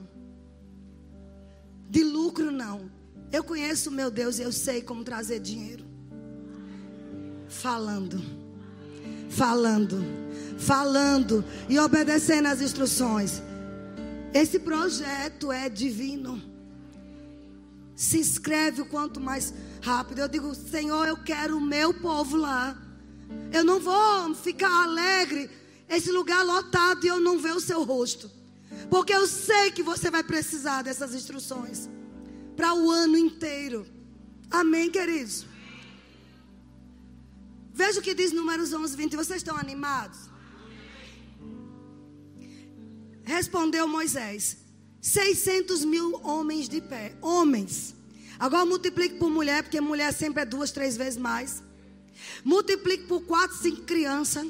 [1.88, 2.90] De lucro, não.
[3.30, 5.84] Eu conheço meu Deus e eu sei como trazer dinheiro.
[7.48, 8.22] Falando.
[9.30, 10.27] Falando
[10.58, 13.42] falando e obedecendo às instruções.
[14.34, 16.42] Esse projeto é divino.
[17.94, 20.18] Se inscreve o quanto mais rápido.
[20.20, 22.76] Eu digo, Senhor, eu quero o meu povo lá.
[23.52, 25.50] Eu não vou ficar alegre,
[25.88, 28.30] esse lugar lotado e eu não ver o seu rosto.
[28.90, 31.88] Porque eu sei que você vai precisar dessas instruções
[32.56, 33.86] para o ano inteiro.
[34.50, 35.46] Amém, queridos?
[37.72, 39.16] Veja o que diz Números 11, 20.
[39.16, 40.28] Vocês estão animados?
[43.28, 44.56] Respondeu Moisés:
[45.02, 47.14] 600 mil homens de pé.
[47.20, 47.94] Homens.
[48.38, 51.62] Agora multiplique por mulher, porque mulher sempre é duas, três vezes mais.
[52.42, 54.46] Multiplique por quatro, cinco crianças.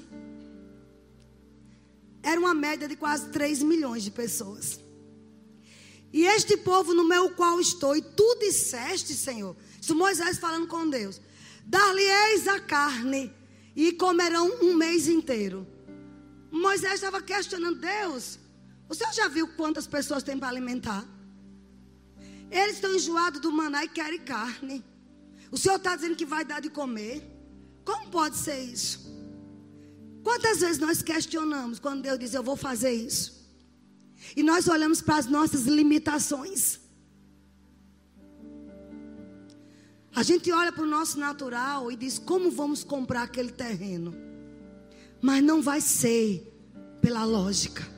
[2.23, 4.79] Era uma média de quase 3 milhões de pessoas.
[6.12, 10.88] E este povo no meu qual estou, e tu disseste, Senhor, isso Moisés falando com
[10.88, 11.21] Deus:
[11.64, 13.33] dar-lhe-eis a carne,
[13.75, 15.67] e comerão um mês inteiro.
[16.49, 18.38] Moisés estava questionando Deus.
[18.88, 21.07] O senhor já viu quantas pessoas tem para alimentar?
[22.51, 24.85] Eles estão enjoados do maná e querem carne.
[25.51, 27.22] O senhor está dizendo que vai dar de comer?
[27.85, 29.09] Como pode ser isso?
[30.22, 33.38] Quantas vezes nós questionamos quando Deus diz eu vou fazer isso?
[34.37, 36.81] E nós olhamos para as nossas limitações.
[40.14, 44.14] A gente olha para o nosso natural e diz: como vamos comprar aquele terreno?
[45.20, 46.46] Mas não vai ser
[47.01, 47.98] pela lógica.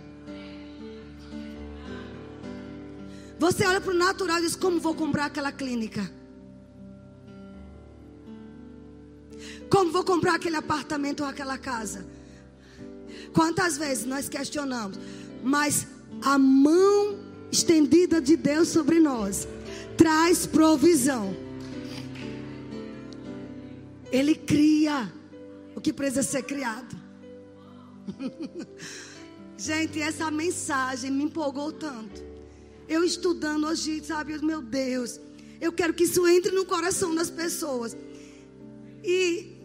[3.40, 6.12] Você olha para o natural e diz: Como vou comprar aquela clínica?
[9.70, 12.07] Como vou comprar aquele apartamento ou aquela casa?
[13.33, 14.98] Quantas vezes nós questionamos,
[15.42, 15.87] mas
[16.22, 17.18] a mão
[17.50, 19.48] estendida de Deus sobre nós
[19.96, 21.35] traz provisão.
[24.12, 25.11] Ele cria
[25.74, 26.94] o que precisa ser criado.
[29.57, 32.30] Gente, essa mensagem me empolgou tanto
[32.90, 35.20] eu estudando hoje, sabe, meu Deus,
[35.61, 37.96] eu quero que isso entre no coração das pessoas.
[39.05, 39.57] E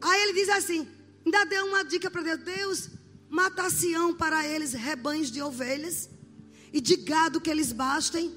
[0.00, 0.88] aí ele diz assim:
[1.24, 2.88] ainda deu uma dica para Deus: Deus,
[3.28, 6.08] matacião para eles rebanhos de ovelhas
[6.72, 8.34] e de gado que eles bastem.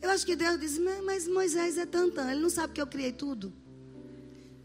[0.00, 3.12] Eu acho que Deus diz: Mas Moisés é tantão, ele não sabe que eu criei
[3.12, 3.52] tudo.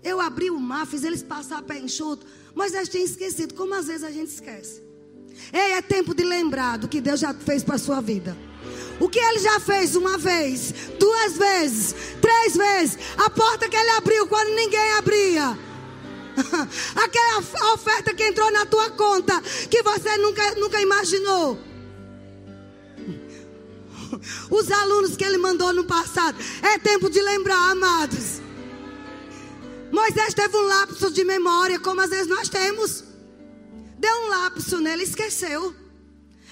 [0.01, 2.25] Eu abri o mar, fiz eles passar pé enxuto.
[2.55, 4.81] Moisés tinha esquecido, como às vezes a gente esquece.
[5.51, 8.37] Ei, é tempo de lembrar do que Deus já fez para a sua vida.
[8.99, 12.97] O que ele já fez uma vez, duas vezes, três vezes.
[13.17, 15.57] A porta que ele abriu quando ninguém abria.
[16.95, 21.59] Aquela oferta que entrou na tua conta que você nunca, nunca imaginou.
[24.49, 26.37] Os alunos que ele mandou no passado.
[26.61, 28.41] É tempo de lembrar, amados.
[29.91, 33.03] Moisés teve um lapso de memória, como às vezes nós temos.
[33.97, 35.75] Deu um lapso nele, esqueceu.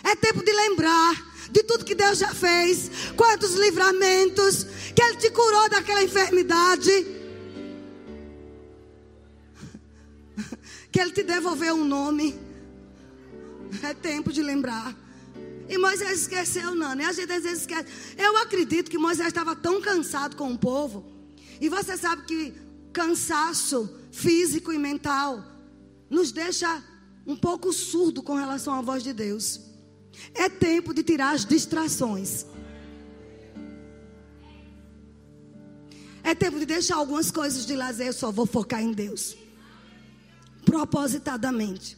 [0.03, 5.29] É tempo de lembrar de tudo que Deus já fez, quantos livramentos, que Ele te
[5.29, 7.05] curou daquela enfermidade,
[10.91, 12.39] que Ele te devolveu um nome.
[13.83, 14.95] É tempo de lembrar.
[15.69, 17.05] E Moisés esqueceu, não, né?
[17.05, 17.87] A gente às vezes esquece.
[18.17, 21.05] Eu acredito que Moisés estava tão cansado com o povo.
[21.61, 22.53] E você sabe que
[22.91, 25.45] cansaço físico e mental
[26.09, 26.83] nos deixa
[27.25, 29.70] um pouco surdo com relação à voz de Deus.
[30.33, 32.45] É tempo de tirar as distrações.
[36.23, 38.07] É tempo de deixar algumas coisas de lazer.
[38.07, 39.35] Eu só vou focar em Deus.
[40.63, 41.97] Propositadamente.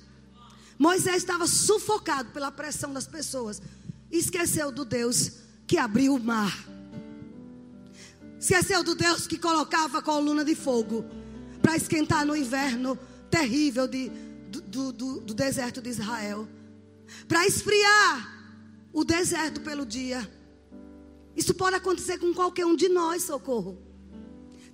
[0.80, 3.61] Moisés estava sufocado pela pressão das pessoas.
[4.11, 5.34] Esqueceu do Deus
[5.68, 6.66] que abriu o mar.
[8.39, 11.05] Esqueceu do Deus que colocava a coluna de fogo
[11.61, 12.97] para esquentar no inverno
[13.30, 14.09] terrível de,
[14.49, 16.47] do, do, do deserto de Israel
[17.28, 18.34] para esfriar
[18.91, 20.30] o deserto pelo dia.
[21.36, 23.82] Isso pode acontecer com qualquer um de nós, socorro.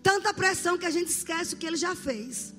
[0.04, 2.54] Tanta pressão que a gente esquece o que ele já fez.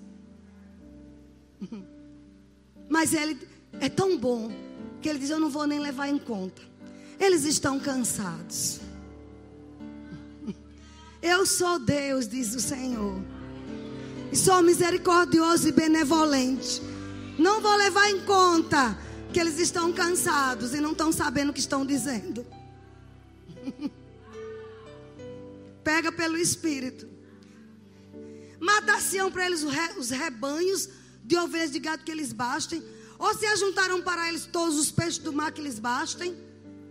[2.88, 3.38] Mas ele
[3.78, 4.50] é tão bom
[5.00, 6.62] que ele diz: Eu não vou nem levar em conta.
[7.18, 8.80] Eles estão cansados.
[11.22, 13.22] Eu sou Deus, diz o Senhor.
[14.32, 16.80] E sou misericordioso e benevolente.
[17.38, 18.96] Não vou levar em conta
[19.30, 22.44] que eles estão cansados e não estão sabendo o que estão dizendo.
[25.84, 27.08] Pega pelo Espírito.
[28.58, 29.64] Mataciam para eles
[29.96, 30.88] os rebanhos
[31.24, 32.82] de ovelhas de gado que eles bastem.
[33.18, 36.36] Ou se ajuntaram para eles todos os peixes do mar que eles bastem.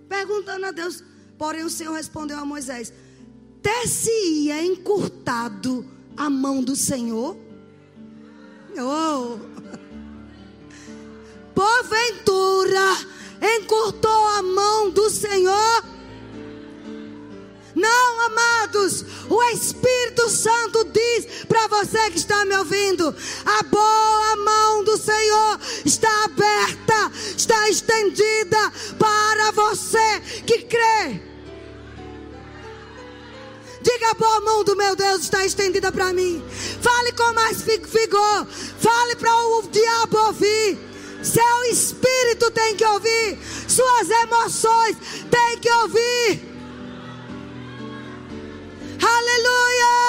[0.07, 1.03] Perguntando a Deus.
[1.37, 2.91] Porém o Senhor respondeu a Moisés:
[3.61, 5.85] Ter-se-ia encurtado
[6.15, 7.37] a mão do Senhor?
[8.77, 9.48] Oh
[11.59, 12.97] porventura
[13.41, 15.83] encurtou a mão do Senhor?
[17.75, 23.13] Não, amados, o Espírito Santo diz para você que está me ouvindo:
[23.45, 31.21] a boa mão do Senhor está aberta, está estendida para você que crê.
[33.81, 36.41] Diga a boa mão do meu Deus está estendida para mim.
[36.81, 38.47] Fale com mais vigor.
[38.47, 40.88] Fale para o diabo ouvir.
[41.21, 43.37] Seu espírito tem que ouvir.
[43.67, 44.97] Suas emoções
[45.29, 46.49] têm que ouvir.
[49.01, 49.99] Aleluia!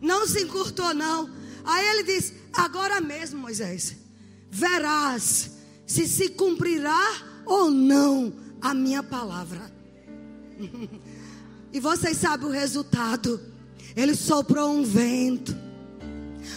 [0.00, 1.30] Não se encurtou, não.
[1.64, 3.96] Aí ele diz: Agora mesmo, Moisés,
[4.50, 5.50] verás
[5.86, 7.02] se se cumprirá
[7.46, 9.72] ou não a minha palavra.
[11.72, 13.40] e vocês sabem o resultado.
[13.96, 15.69] Ele soprou um vento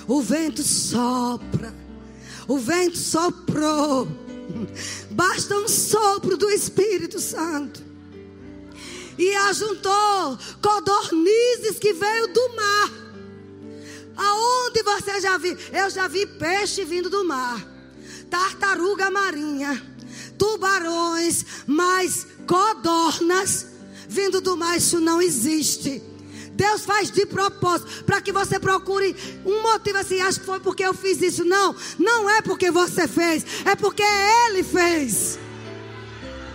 [0.08, 1.74] o vento sopra.
[2.48, 4.08] O vento soprou.
[5.12, 7.82] Basta um sopro do Espírito Santo.
[9.18, 12.91] E ajuntou codornizes que veio do mar.
[14.16, 15.58] Aonde você já viu?
[15.72, 17.66] Eu já vi peixe vindo do mar.
[18.30, 19.82] Tartaruga marinha.
[20.38, 23.74] Tubarões, mas codornas
[24.14, 26.02] vindo do mar, isso não existe.
[26.56, 30.22] Deus faz de propósito para que você procure um motivo assim.
[30.22, 31.43] Acho que foi porque eu fiz isso.
[31.43, 35.39] Não, não é porque você fez, é porque Ele fez.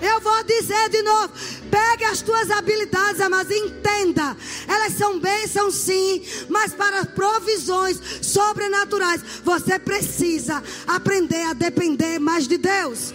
[0.00, 1.32] Eu vou dizer de novo:
[1.70, 4.36] pegue as tuas habilidades, mas entenda,
[4.66, 12.56] elas são bênçãos sim, mas para provisões sobrenaturais, você precisa aprender a depender mais de
[12.58, 13.12] Deus.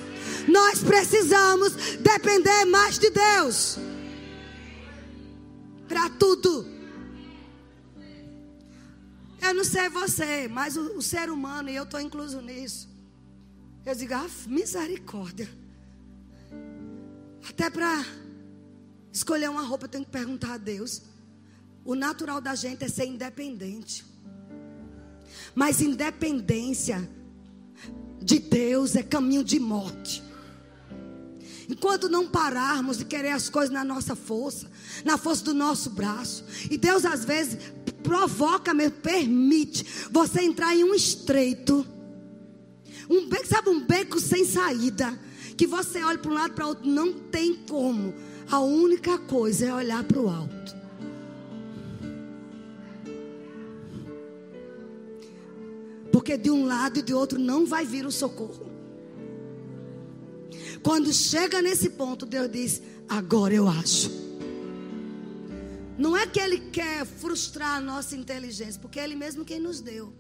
[0.47, 3.79] Nós precisamos depender mais de Deus
[5.87, 6.72] para tudo.
[9.43, 12.87] Eu não sei você, mas o, o ser humano, e eu estou incluso nisso.
[13.85, 15.49] Eu digo, ah, misericórdia.
[17.49, 18.05] Até para
[19.11, 21.01] escolher uma roupa, eu tenho que perguntar a Deus.
[21.83, 24.05] O natural da gente é ser independente.
[25.53, 27.09] Mas independência
[28.21, 30.23] de Deus é caminho de morte.
[31.67, 34.71] Enquanto não pararmos de querer as coisas na nossa força,
[35.03, 37.57] na força do nosso braço, e Deus às vezes
[38.03, 41.85] provoca, mesmo, permite você entrar em um estreito,
[43.09, 45.17] um beco, sabe, um beco sem saída,
[45.57, 48.13] que você olha para um lado para o outro, não tem como.
[48.49, 50.75] A única coisa é olhar para o alto.
[56.11, 58.71] Porque de um lado e de outro não vai vir o socorro.
[60.83, 64.22] Quando chega nesse ponto, Deus diz: Agora eu acho.
[66.33, 70.11] Que Ele quer frustrar a nossa inteligência, porque é Ele mesmo quem nos deu.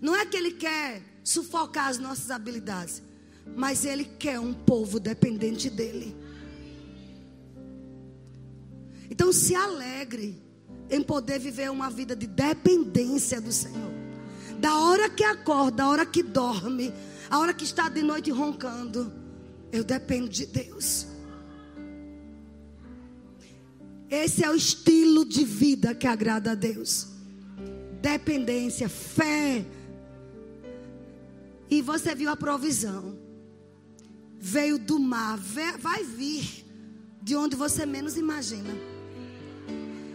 [0.00, 3.02] Não é que Ele quer sufocar as nossas habilidades,
[3.54, 6.16] mas Ele quer um povo dependente dEle.
[9.10, 10.40] Então se alegre
[10.88, 13.92] em poder viver uma vida de dependência do Senhor.
[14.58, 16.92] Da hora que acorda, da hora que dorme,
[17.28, 19.12] a hora que está de noite roncando,
[19.70, 21.06] eu dependo de Deus.
[24.10, 27.06] Esse é o estilo de vida que agrada a Deus.
[28.02, 29.64] Dependência, fé.
[31.70, 33.16] E você viu a provisão.
[34.38, 36.64] Veio do mar, vai vir
[37.22, 38.89] de onde você menos imagina.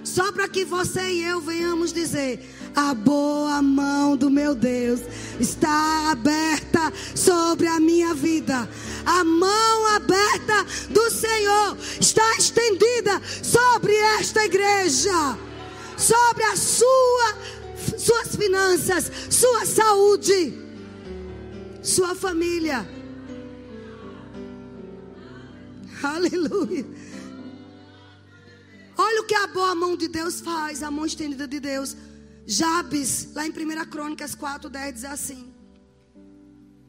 [0.05, 2.39] Só para que você e eu venhamos dizer:
[2.75, 5.01] a boa mão do meu Deus
[5.39, 8.69] está aberta sobre a minha vida.
[9.03, 15.37] A mão aberta do Senhor está estendida sobre esta igreja,
[15.97, 17.55] sobre a sua
[17.97, 20.53] suas finanças, sua saúde,
[21.81, 22.87] sua família.
[26.03, 26.85] Aleluia.
[28.97, 31.95] Olha o que a boa mão de Deus faz, a mão estendida de Deus.
[32.45, 35.53] Jabes, lá em 1 Crônicas 4, 10, diz assim: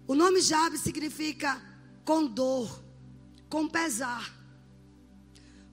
[0.07, 1.61] O nome Jabes significa
[2.05, 2.83] com dor,
[3.49, 4.35] com pesar.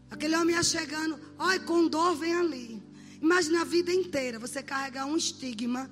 [0.09, 2.83] Aquele homem ia chegando, olha, com dor vem ali.
[3.21, 5.89] Imagina a vida inteira você carregar um estigma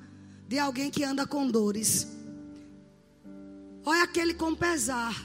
[0.48, 2.08] de alguém que anda com dores.
[3.86, 5.16] Olha aquele com pesar.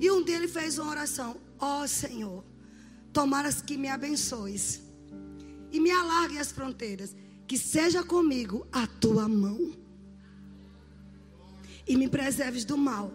[0.00, 2.44] E um dia ele fez uma oração: Ó oh, Senhor,
[3.12, 4.82] tomaras que me abençoes
[5.70, 7.14] e me alargue as fronteiras,
[7.46, 9.72] que seja comigo a tua mão
[11.86, 13.12] e me preserves do mal,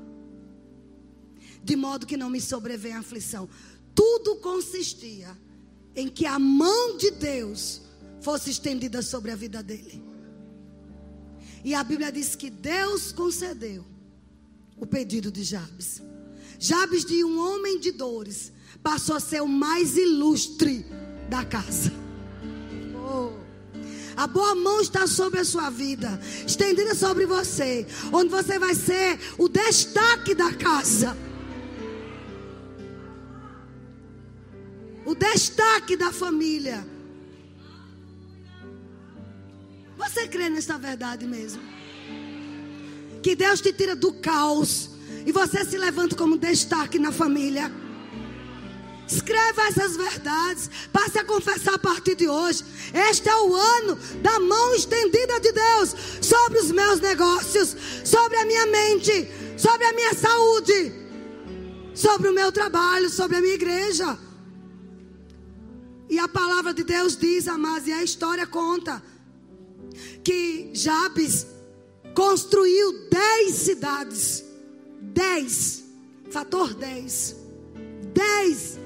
[1.63, 3.47] de modo que não me sobrevenha aflição.
[3.93, 5.37] Tudo consistia
[5.95, 7.81] em que a mão de Deus
[8.21, 10.03] fosse estendida sobre a vida dele.
[11.63, 13.85] E a Bíblia diz que Deus concedeu
[14.77, 16.01] o pedido de Jabes.
[16.57, 20.85] Jabes de um homem de dores passou a ser o mais ilustre
[21.29, 21.91] da casa.
[22.95, 23.43] Oh.
[24.15, 29.19] A boa mão está sobre a sua vida, estendida sobre você, onde você vai ser
[29.37, 31.17] o destaque da casa.
[35.05, 36.85] O destaque da família.
[39.97, 41.61] Você crê nessa verdade mesmo?
[43.21, 44.91] Que Deus te tira do caos
[45.25, 47.71] e você se levanta como destaque na família.
[49.07, 50.69] Escreva essas verdades.
[50.91, 52.63] Passe a confessar a partir de hoje.
[53.09, 58.45] Este é o ano da mão estendida de Deus sobre os meus negócios, sobre a
[58.45, 59.27] minha mente,
[59.57, 60.93] sobre a minha saúde,
[61.93, 64.17] sobre o meu trabalho, sobre a minha igreja.
[66.09, 69.03] E a palavra de Deus diz, amados, e a história conta
[70.23, 71.45] que Jabes
[72.15, 74.43] construiu dez cidades.
[75.01, 75.83] Dez.
[76.31, 77.35] Fator dez.
[78.13, 78.82] Dez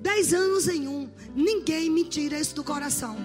[0.00, 1.10] Dez anos em um.
[1.34, 3.16] Ninguém me tira isso do coração.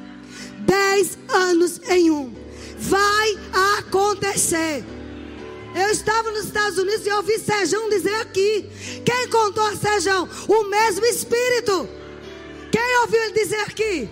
[0.60, 2.34] Dez anos em um.
[2.78, 3.38] Vai
[3.80, 4.84] acontecer.
[5.74, 8.70] Eu estava nos Estados Unidos e ouvi Sejão dizer aqui.
[9.06, 10.28] Quem contou a Sejão?
[10.48, 11.88] O mesmo Espírito.
[12.72, 14.10] Quem ouviu ele dizer aqui?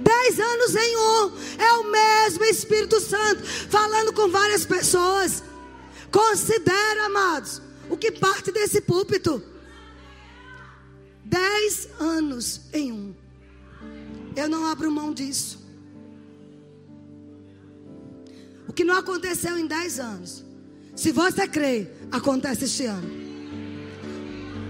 [0.00, 1.32] Dez anos em um.
[1.58, 5.42] É o mesmo Espírito Santo falando com várias pessoas.
[6.10, 9.49] Considera, amados, o que parte desse púlpito.
[11.30, 13.14] Dez anos em um.
[14.34, 15.64] Eu não abro mão disso.
[18.66, 20.44] O que não aconteceu em dez anos.
[20.96, 23.08] Se você crê, acontece este ano.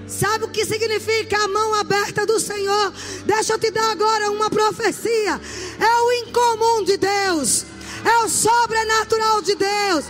[0.07, 2.93] Sabe o que significa a mão aberta do Senhor?
[3.25, 5.41] Deixa eu te dar agora uma profecia.
[5.79, 7.65] É o incomum de Deus.
[8.05, 10.05] É o sobrenatural de Deus.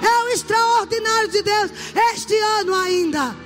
[0.00, 1.70] É o extraordinário de Deus.
[2.14, 3.41] Este ano ainda.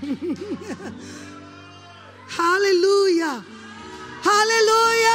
[2.38, 3.44] Aleluia!
[4.24, 5.10] Aleluia!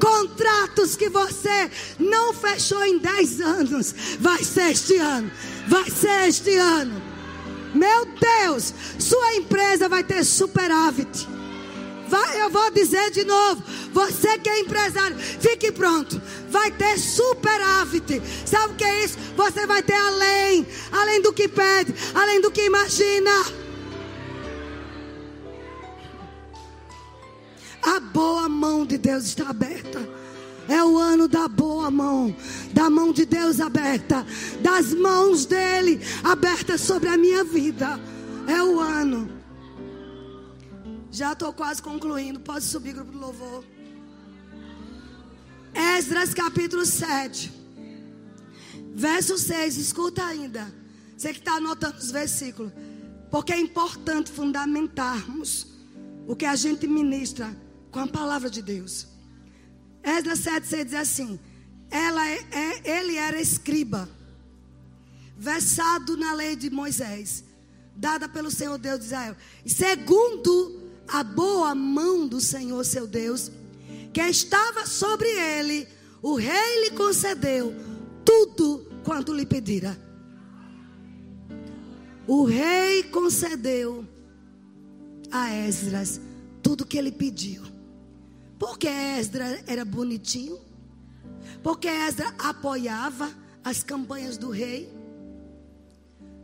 [0.00, 5.30] Contratos que você não fechou em 10 anos, vai ser este ano.
[5.66, 7.02] Vai ser este ano.
[7.74, 11.28] Meu Deus, sua empresa vai ter superávit.
[12.08, 13.62] Vai, eu vou dizer de novo.
[13.92, 16.20] Você que é empresário, fique pronto.
[16.48, 18.22] Vai ter superávit.
[18.46, 19.18] Sabe o que é isso?
[19.36, 23.30] Você vai ter além, além do que pede, além do que imagina.
[27.82, 30.08] A boa mão de Deus está aberta.
[30.68, 32.36] É o ano da boa mão,
[32.74, 34.26] da mão de Deus aberta,
[34.60, 37.98] das mãos dele abertas sobre a minha vida.
[38.46, 39.37] É o ano.
[41.18, 42.38] Já estou quase concluindo.
[42.38, 43.64] Pode subir, grupo do louvor.
[45.74, 47.52] Esdras capítulo 7.
[48.94, 49.78] Verso 6.
[49.78, 50.72] Escuta ainda.
[51.16, 52.72] Você que está anotando os versículos.
[53.32, 55.66] Porque é importante fundamentarmos
[56.28, 57.52] o que a gente ministra
[57.90, 59.08] com a palavra de Deus.
[60.04, 61.40] Esdras 7, 6 diz assim:
[61.90, 64.08] ela é, é, ele era escriba,
[65.36, 67.42] versado na lei de Moisés,
[67.96, 69.36] dada pelo Senhor Deus de Israel.
[69.66, 70.77] Segundo
[71.08, 73.50] a boa mão do Senhor seu Deus,
[74.12, 75.88] que estava sobre ele,
[76.22, 77.74] o rei lhe concedeu
[78.24, 79.98] tudo quanto lhe pedira.
[82.26, 84.04] O rei concedeu
[85.30, 86.20] a Esdras
[86.62, 87.62] tudo que ele pediu.
[88.58, 90.58] Porque Esdras era bonitinho?
[91.62, 93.30] Porque Esdras apoiava
[93.64, 94.92] as campanhas do rei?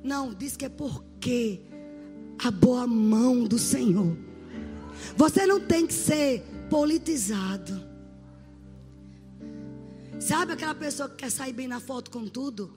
[0.02, 1.60] Não, diz que é porque
[2.38, 4.16] a boa mão do Senhor.
[5.16, 7.82] Você não tem que ser politizado.
[10.18, 12.72] Sabe aquela pessoa que quer sair bem na foto com tudo?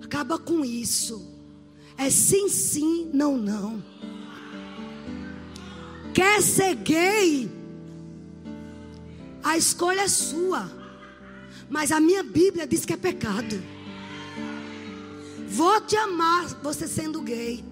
[0.00, 1.32] Acaba com isso.
[1.96, 3.82] É sim, sim, não, não.
[6.14, 7.50] Quer ser gay?
[9.42, 10.70] A escolha é sua.
[11.68, 13.62] Mas a minha Bíblia diz que é pecado.
[15.48, 17.64] Vou te amar você sendo gay.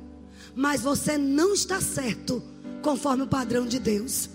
[0.55, 2.43] Mas você não está certo
[2.81, 4.31] conforme o padrão de Deus.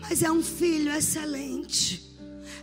[0.00, 2.10] Mas é um filho excelente.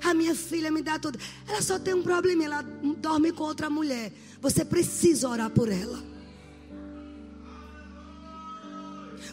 [0.04, 1.20] A minha filha me dá tudo.
[1.48, 2.62] Ela só tem um problema, ela
[2.98, 4.12] dorme com outra mulher.
[4.42, 6.02] Você precisa orar por ela.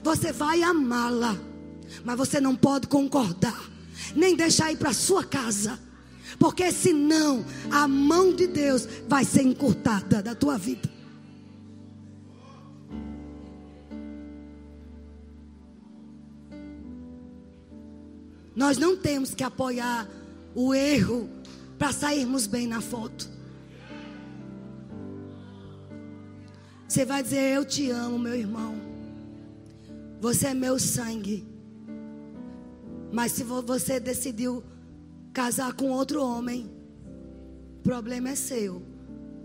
[0.02, 1.36] Você vai amá-la,
[2.04, 3.68] mas você não pode concordar,
[4.14, 5.80] nem deixar ir para sua casa,
[6.38, 10.95] porque senão a mão de Deus vai ser encurtada da tua vida.
[18.56, 20.08] Nós não temos que apoiar
[20.54, 21.28] o erro
[21.78, 23.28] para sairmos bem na foto.
[26.88, 28.74] Você vai dizer: Eu te amo, meu irmão.
[30.22, 31.46] Você é meu sangue.
[33.12, 34.64] Mas se você decidiu
[35.34, 36.70] casar com outro homem,
[37.78, 38.82] o problema é seu.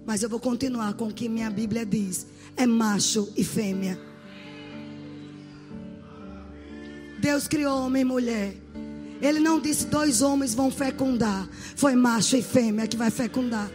[0.06, 4.00] Mas eu vou continuar com o que minha Bíblia diz: é macho e fêmea.
[7.20, 8.61] Deus criou homem e mulher.
[9.22, 11.48] Ele não disse dois homens vão fecundar.
[11.76, 13.72] Foi macho e fêmea que vai fecundar.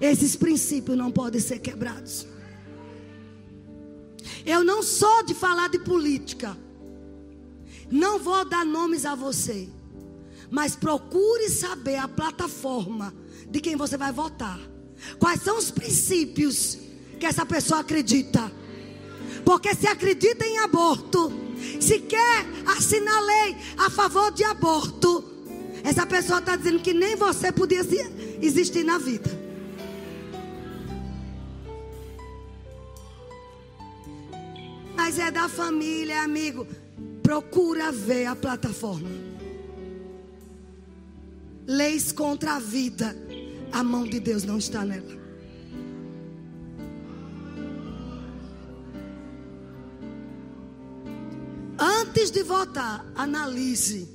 [0.00, 2.26] Esses princípios não podem ser quebrados.
[4.44, 6.56] Eu não sou de falar de política.
[7.90, 9.68] Não vou dar nomes a você.
[10.50, 13.14] Mas procure saber a plataforma
[13.48, 14.58] de quem você vai votar.
[15.18, 16.78] Quais são os princípios
[17.18, 18.52] que essa pessoa acredita?
[19.44, 21.43] Porque se acredita em aborto,
[21.80, 25.24] se quer assinar lei a favor de aborto,
[25.82, 27.80] essa pessoa está dizendo que nem você podia
[28.40, 29.44] existir na vida.
[34.96, 36.66] Mas é da família, amigo.
[37.22, 39.10] Procura ver a plataforma.
[41.66, 43.14] Leis contra a vida.
[43.70, 45.23] A mão de Deus não está nela.
[52.14, 54.08] Antes de votar, analise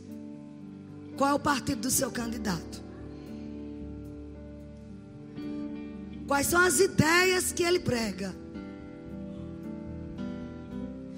[1.17, 2.81] qual é o partido do seu candidato.
[6.25, 8.33] Quais são as ideias que ele prega?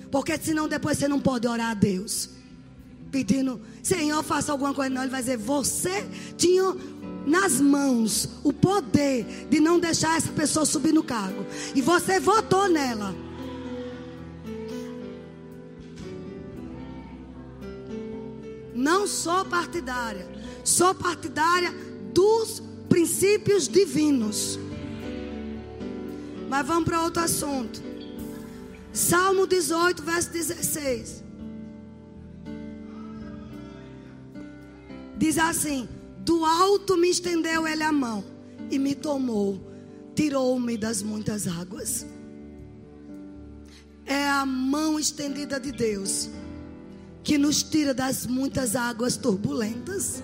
[0.09, 2.31] Porque senão depois você não pode orar a Deus.
[3.11, 4.89] Pedindo, Senhor, faça alguma coisa.
[4.89, 6.03] Não, ele vai dizer, você
[6.35, 6.75] tinha
[7.27, 11.45] nas mãos o poder de não deixar essa pessoa subir no cargo.
[11.75, 13.13] E você votou nela.
[18.81, 20.27] Não sou partidária.
[20.63, 21.71] Sou partidária
[22.11, 24.57] dos princípios divinos.
[26.49, 27.79] Mas vamos para outro assunto.
[28.91, 31.23] Salmo 18, verso 16.
[35.15, 38.25] Diz assim: Do alto me estendeu ele a mão
[38.71, 39.61] e me tomou,
[40.15, 42.07] tirou-me das muitas águas.
[44.07, 46.31] É a mão estendida de Deus
[47.23, 50.23] que nos tira das muitas águas turbulentas.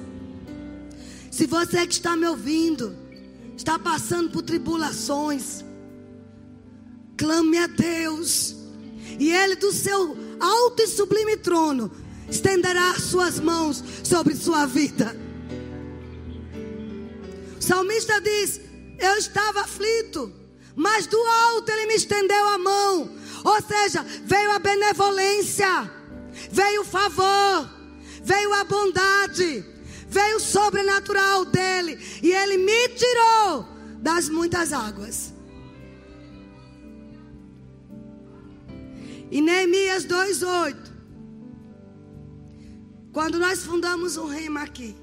[1.32, 2.96] Se você que está me ouvindo,
[3.56, 5.64] está passando por tribulações,
[7.16, 8.56] clame a Deus,
[9.20, 11.92] e Ele do seu alto e sublime trono
[12.30, 15.16] estenderá as suas mãos sobre sua vida.
[17.60, 18.60] O salmista diz:
[19.00, 20.32] Eu estava aflito,
[20.76, 23.10] mas do alto Ele me estendeu a mão
[23.44, 25.92] Ou seja, veio a benevolência,
[26.52, 27.70] veio o favor,
[28.24, 29.66] veio a bondade,
[30.08, 31.98] veio o sobrenatural dele.
[32.22, 33.68] E ele me tirou
[34.00, 35.34] das muitas águas.
[39.30, 40.76] E Neemias 2,8.
[43.12, 44.96] Quando nós fundamos o rema aqui,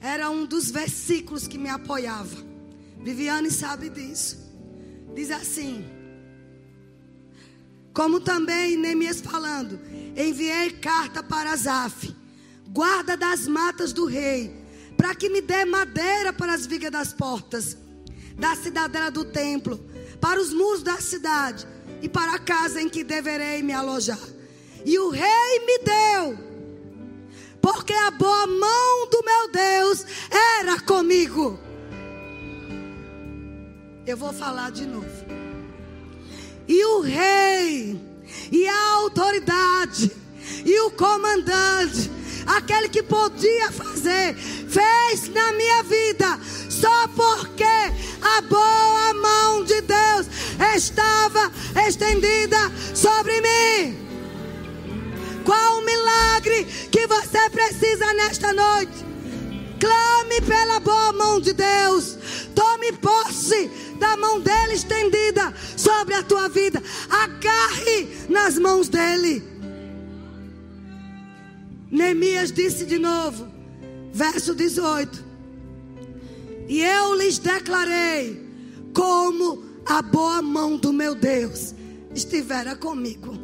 [0.00, 2.36] era um dos versículos que me apoiava.
[2.98, 4.38] Viviane sabe disso.
[5.14, 5.84] Diz assim:
[7.92, 9.80] Como também Neemias falando,
[10.16, 12.14] enviei carta para Azaf,
[12.68, 14.54] guarda das matas do rei,
[14.96, 17.76] para que me dê madeira para as vigas das portas
[18.36, 19.78] da cidadela do templo,
[20.20, 21.66] para os muros da cidade
[22.00, 24.18] e para a casa em que deverei me alojar.
[24.84, 26.50] E o rei me deu
[27.60, 31.58] porque a boa mão do meu Deus era comigo.
[34.06, 35.19] Eu vou falar de novo.
[36.70, 38.00] E o rei,
[38.52, 40.08] e a autoridade,
[40.64, 42.08] e o comandante,
[42.46, 47.64] aquele que podia fazer, fez na minha vida, só porque
[48.22, 50.28] a boa mão de Deus
[50.76, 51.50] estava
[51.88, 53.98] estendida sobre mim.
[55.44, 59.04] Qual o milagre que você precisa nesta noite?
[59.80, 62.16] Clame pela boa mão de Deus.
[62.54, 66.82] Tome posse da mão dele estendida sobre a tua vida.
[67.08, 69.44] Agarre nas mãos dele.
[71.90, 73.46] Neemias disse de novo,
[74.12, 75.24] verso 18:
[76.68, 78.48] E eu lhes declarei
[78.94, 81.74] como a boa mão do meu Deus
[82.14, 83.38] estivera comigo.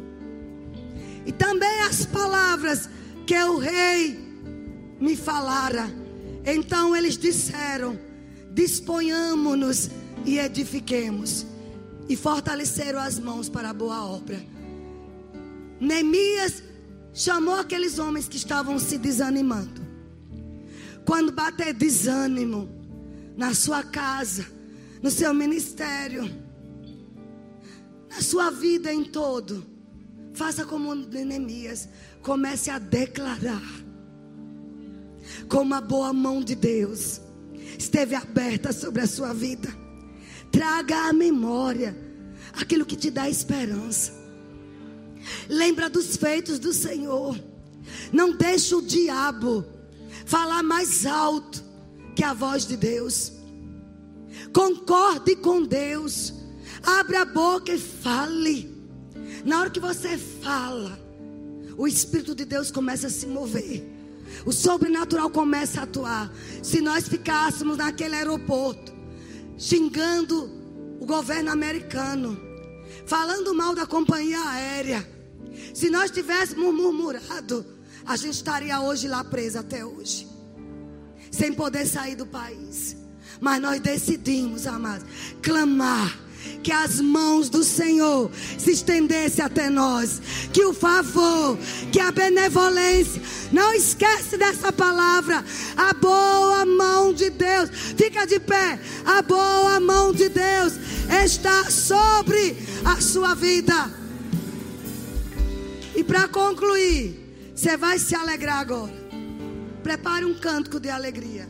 [1.25, 2.89] E também as palavras
[3.25, 4.17] que o rei
[4.99, 5.89] me falara.
[6.45, 7.99] Então eles disseram:
[8.53, 9.89] disponhamos-nos
[10.27, 11.47] e edifiquemos.
[12.07, 14.39] E fortaleceram as mãos para a boa obra.
[15.79, 16.63] Neemias
[17.13, 19.81] chamou aqueles homens que estavam se desanimando.
[21.03, 22.69] Quando bater desânimo
[23.35, 24.45] na sua casa,
[25.01, 26.29] no seu ministério,
[28.09, 29.65] na sua vida em todo,
[30.37, 31.89] Faça como Neemias.
[32.21, 33.63] Comece a declarar.
[35.49, 37.19] Como a boa mão de Deus
[37.77, 39.67] esteve aberta sobre a sua vida.
[40.57, 41.95] Traga à memória
[42.53, 44.11] aquilo que te dá esperança.
[45.47, 47.39] Lembra dos feitos do Senhor.
[48.11, 49.63] Não deixe o diabo
[50.25, 51.63] falar mais alto
[52.15, 53.33] que a voz de Deus.
[54.51, 56.33] Concorde com Deus.
[56.81, 58.75] Abra a boca e fale.
[59.45, 60.99] Na hora que você fala,
[61.77, 63.87] o Espírito de Deus começa a se mover.
[64.43, 66.33] O sobrenatural começa a atuar.
[66.63, 68.96] Se nós ficássemos naquele aeroporto,
[69.57, 70.49] xingando
[70.99, 72.39] o governo americano,
[73.05, 75.07] falando mal da companhia aérea,
[75.73, 77.65] se nós tivéssemos murmurado,
[78.05, 80.27] a gente estaria hoje lá preso até hoje,
[81.31, 82.95] sem poder sair do país.
[83.39, 85.05] Mas nós decidimos, amados,
[85.41, 86.26] clamar
[86.63, 90.21] que as mãos do Senhor se estendessem até nós,
[90.51, 91.57] que o favor,
[91.91, 93.21] que a benevolência,
[93.51, 95.43] não esquece dessa palavra,
[95.75, 100.73] a boa mão de Deus, fica de pé, a boa mão de Deus
[101.23, 103.91] está sobre a sua vida.
[105.95, 108.93] E para concluir, você vai se alegrar agora.
[109.81, 111.49] Prepare um cântico de alegria.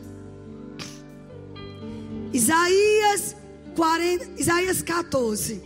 [2.32, 3.34] Isaías
[3.78, 5.62] 40, Isaías 14,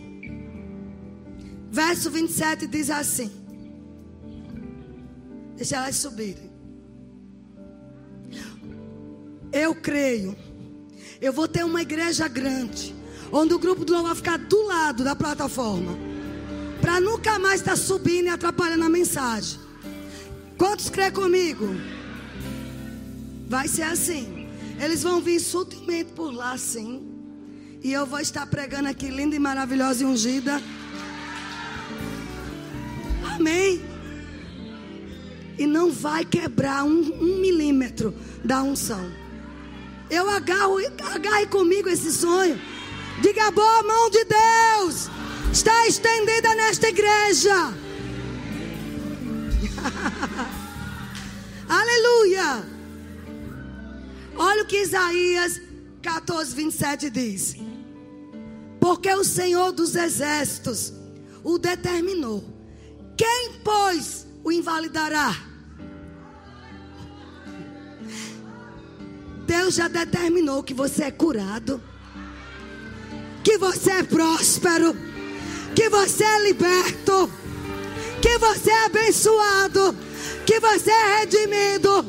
[1.71, 3.31] verso 27 diz assim:
[5.55, 6.51] Deixa elas subirem.
[9.51, 10.35] Eu creio,
[11.19, 12.93] eu vou ter uma igreja grande,
[13.31, 15.97] onde o grupo do louvor vai ficar do lado da plataforma,
[16.81, 19.59] para nunca mais estar tá subindo e atrapalhando a mensagem.
[20.55, 21.67] Quantos crê comigo?
[23.47, 24.47] Vai ser assim.
[24.79, 27.12] Eles vão vir sutilmente por lá, sim.
[27.83, 30.61] E eu vou estar pregando aqui, linda e maravilhosa e ungida.
[33.35, 33.83] Amém.
[35.57, 39.11] E não vai quebrar um, um milímetro da unção.
[40.09, 40.77] Eu agarro,
[41.13, 42.57] agarre comigo esse sonho.
[43.21, 45.09] Diga boa mão de Deus.
[45.51, 47.73] Está estendida nesta igreja.
[51.67, 52.65] Aleluia.
[54.37, 55.61] Olha o que Isaías
[56.01, 57.55] 14, 27 diz.
[58.83, 60.91] Porque o Senhor dos exércitos
[61.41, 62.43] o determinou.
[63.15, 65.33] Quem, pois, o invalidará?
[69.47, 71.81] Deus já determinou que você é curado,
[73.41, 74.93] que você é próspero,
[75.73, 77.31] que você é liberto,
[78.21, 79.95] que você é abençoado,
[80.45, 82.05] que você é redimido.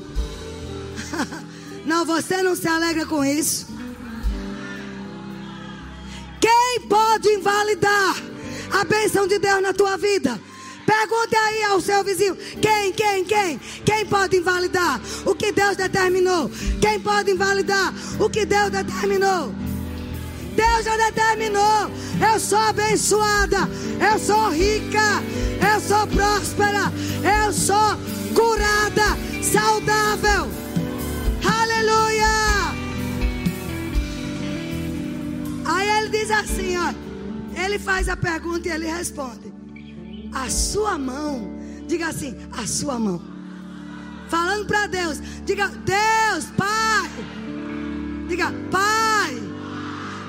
[1.87, 3.67] Não, você não se alegra com isso.
[6.75, 8.17] Quem pode invalidar
[8.73, 10.41] a bênção de Deus na tua vida?
[10.85, 13.61] Pergunte aí ao seu vizinho: quem, quem, quem?
[13.85, 16.51] Quem pode invalidar o que Deus determinou?
[16.81, 19.55] Quem pode invalidar o que Deus determinou?
[20.57, 21.91] Deus já determinou.
[22.33, 23.69] Eu sou abençoada,
[24.13, 25.23] eu sou rica,
[25.73, 26.93] eu sou próspera,
[27.47, 27.97] eu sou
[28.35, 30.51] curada, saudável.
[31.45, 32.54] Aleluia!
[35.65, 36.93] Aí ele diz assim, ó.
[37.65, 39.53] Ele faz a pergunta e ele responde.
[40.33, 41.51] A sua mão,
[41.87, 43.23] diga assim, a sua mão.
[44.29, 47.11] Falando para Deus, diga, Deus, Pai.
[48.29, 49.35] Diga, Pai,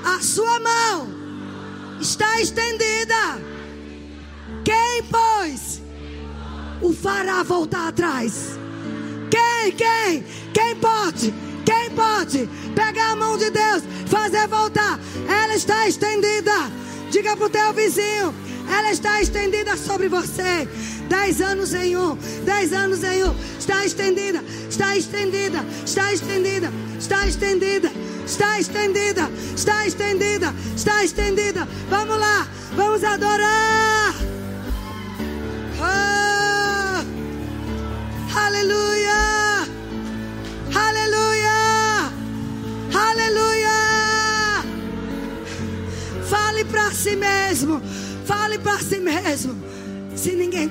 [0.04, 1.08] a sua mão
[2.00, 3.40] está estendida.
[4.64, 5.82] Quem, pois,
[6.80, 8.58] o fará voltar atrás?
[9.30, 11.34] Quem, quem, quem pode?
[11.66, 14.98] Quem pode pegar a mão de Deus, fazer voltar?
[15.28, 16.70] Ela está estendida.
[17.10, 18.32] Diga para o teu vizinho:
[18.70, 20.68] ela está estendida sobre você.
[21.08, 23.34] Dez anos em um, dez anos em um.
[23.58, 27.90] Está estendida, está estendida, está estendida, está estendida,
[28.24, 31.68] está estendida, está estendida, está estendida.
[31.90, 32.46] Vamos lá,
[32.76, 34.14] vamos adorar.
[35.78, 37.04] Oh,
[38.38, 39.35] aleluia,
[47.06, 47.80] si mesmo.
[48.24, 49.54] Fale para si mesmo.
[50.16, 50.68] Se ninguém,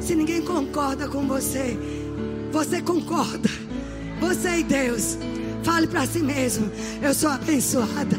[0.00, 1.76] se ninguém concorda com você,
[2.52, 3.50] você concorda.
[4.20, 5.18] Você e Deus.
[5.64, 6.70] Fale para si mesmo.
[7.02, 8.16] Eu sou abençoada.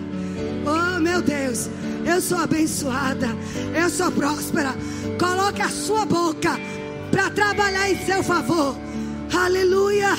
[0.65, 1.69] Oh, meu Deus.
[2.05, 3.29] Eu sou abençoada.
[3.73, 4.75] Eu sou próspera.
[5.17, 6.59] Coloque a sua boca
[7.09, 8.75] para trabalhar em seu favor.
[9.33, 10.17] Aleluia.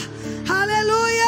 [0.48, 1.26] Aleluia.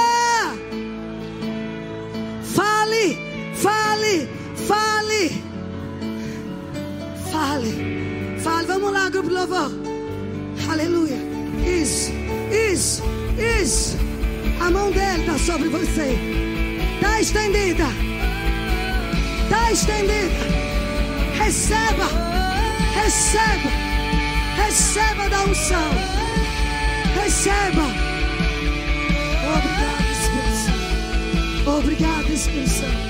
[2.42, 3.18] Fale,
[3.54, 4.28] fale,
[4.66, 5.49] fale.
[7.40, 7.72] Fale,
[8.44, 8.66] fale.
[8.66, 9.72] Vamos lá, grupo louvor.
[10.70, 11.16] Aleluia.
[11.66, 12.12] Isso,
[12.70, 13.02] isso,
[13.62, 13.96] isso.
[14.60, 16.18] A mão dele está sobre você.
[16.96, 17.86] Está estendida.
[19.44, 20.44] Está estendida.
[21.42, 22.08] Receba,
[22.94, 23.70] receba,
[24.62, 25.90] receba da unção.
[27.24, 27.86] Receba.
[29.56, 31.70] Obrigado, Espírito Santo.
[31.70, 33.09] Obrigado, Espírito Santo.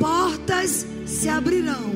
[0.00, 1.94] Portas se abrirão.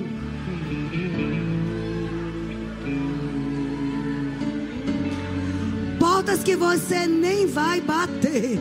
[5.99, 8.61] Portas que você nem vai bater.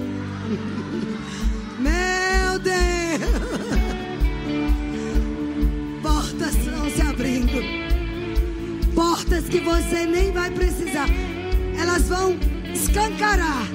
[1.78, 2.80] Meu Deus.
[6.02, 7.62] Portas estão se abrindo.
[8.96, 11.08] Portas que você nem vai precisar.
[11.80, 12.36] Elas vão
[12.74, 13.68] escancarar,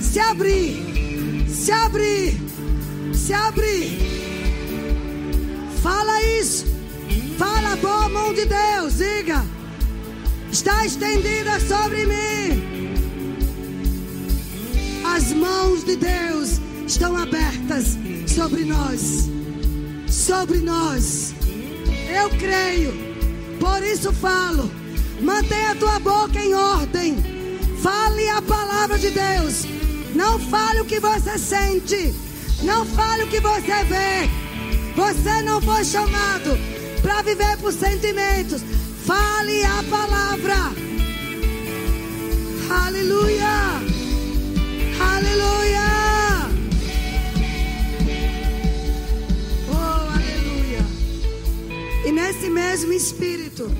[0.00, 2.51] se abrir, se abrir,
[3.22, 4.00] se abrir.
[6.40, 6.66] isso.
[7.38, 9.44] Fala boa mão de Deus, diga.
[10.50, 12.92] Está estendida sobre mim.
[15.04, 17.96] As mãos de Deus estão abertas
[18.26, 19.30] sobre nós.
[20.08, 21.32] Sobre nós.
[22.12, 22.92] Eu creio.
[23.60, 24.68] Por isso falo.
[25.20, 27.16] Mantenha a tua boca em ordem.
[27.80, 29.64] Fale a palavra de Deus.
[30.12, 32.31] Não fale o que você sente.
[32.64, 34.30] Não fale o que você vê.
[34.94, 36.58] Você não foi chamado
[37.00, 38.62] para viver por sentimentos.
[39.04, 40.54] Fale a palavra.
[42.70, 43.82] Aleluia.
[45.00, 45.82] Aleluia.
[49.68, 50.86] Oh, aleluia.
[52.06, 53.70] E nesse mesmo espírito.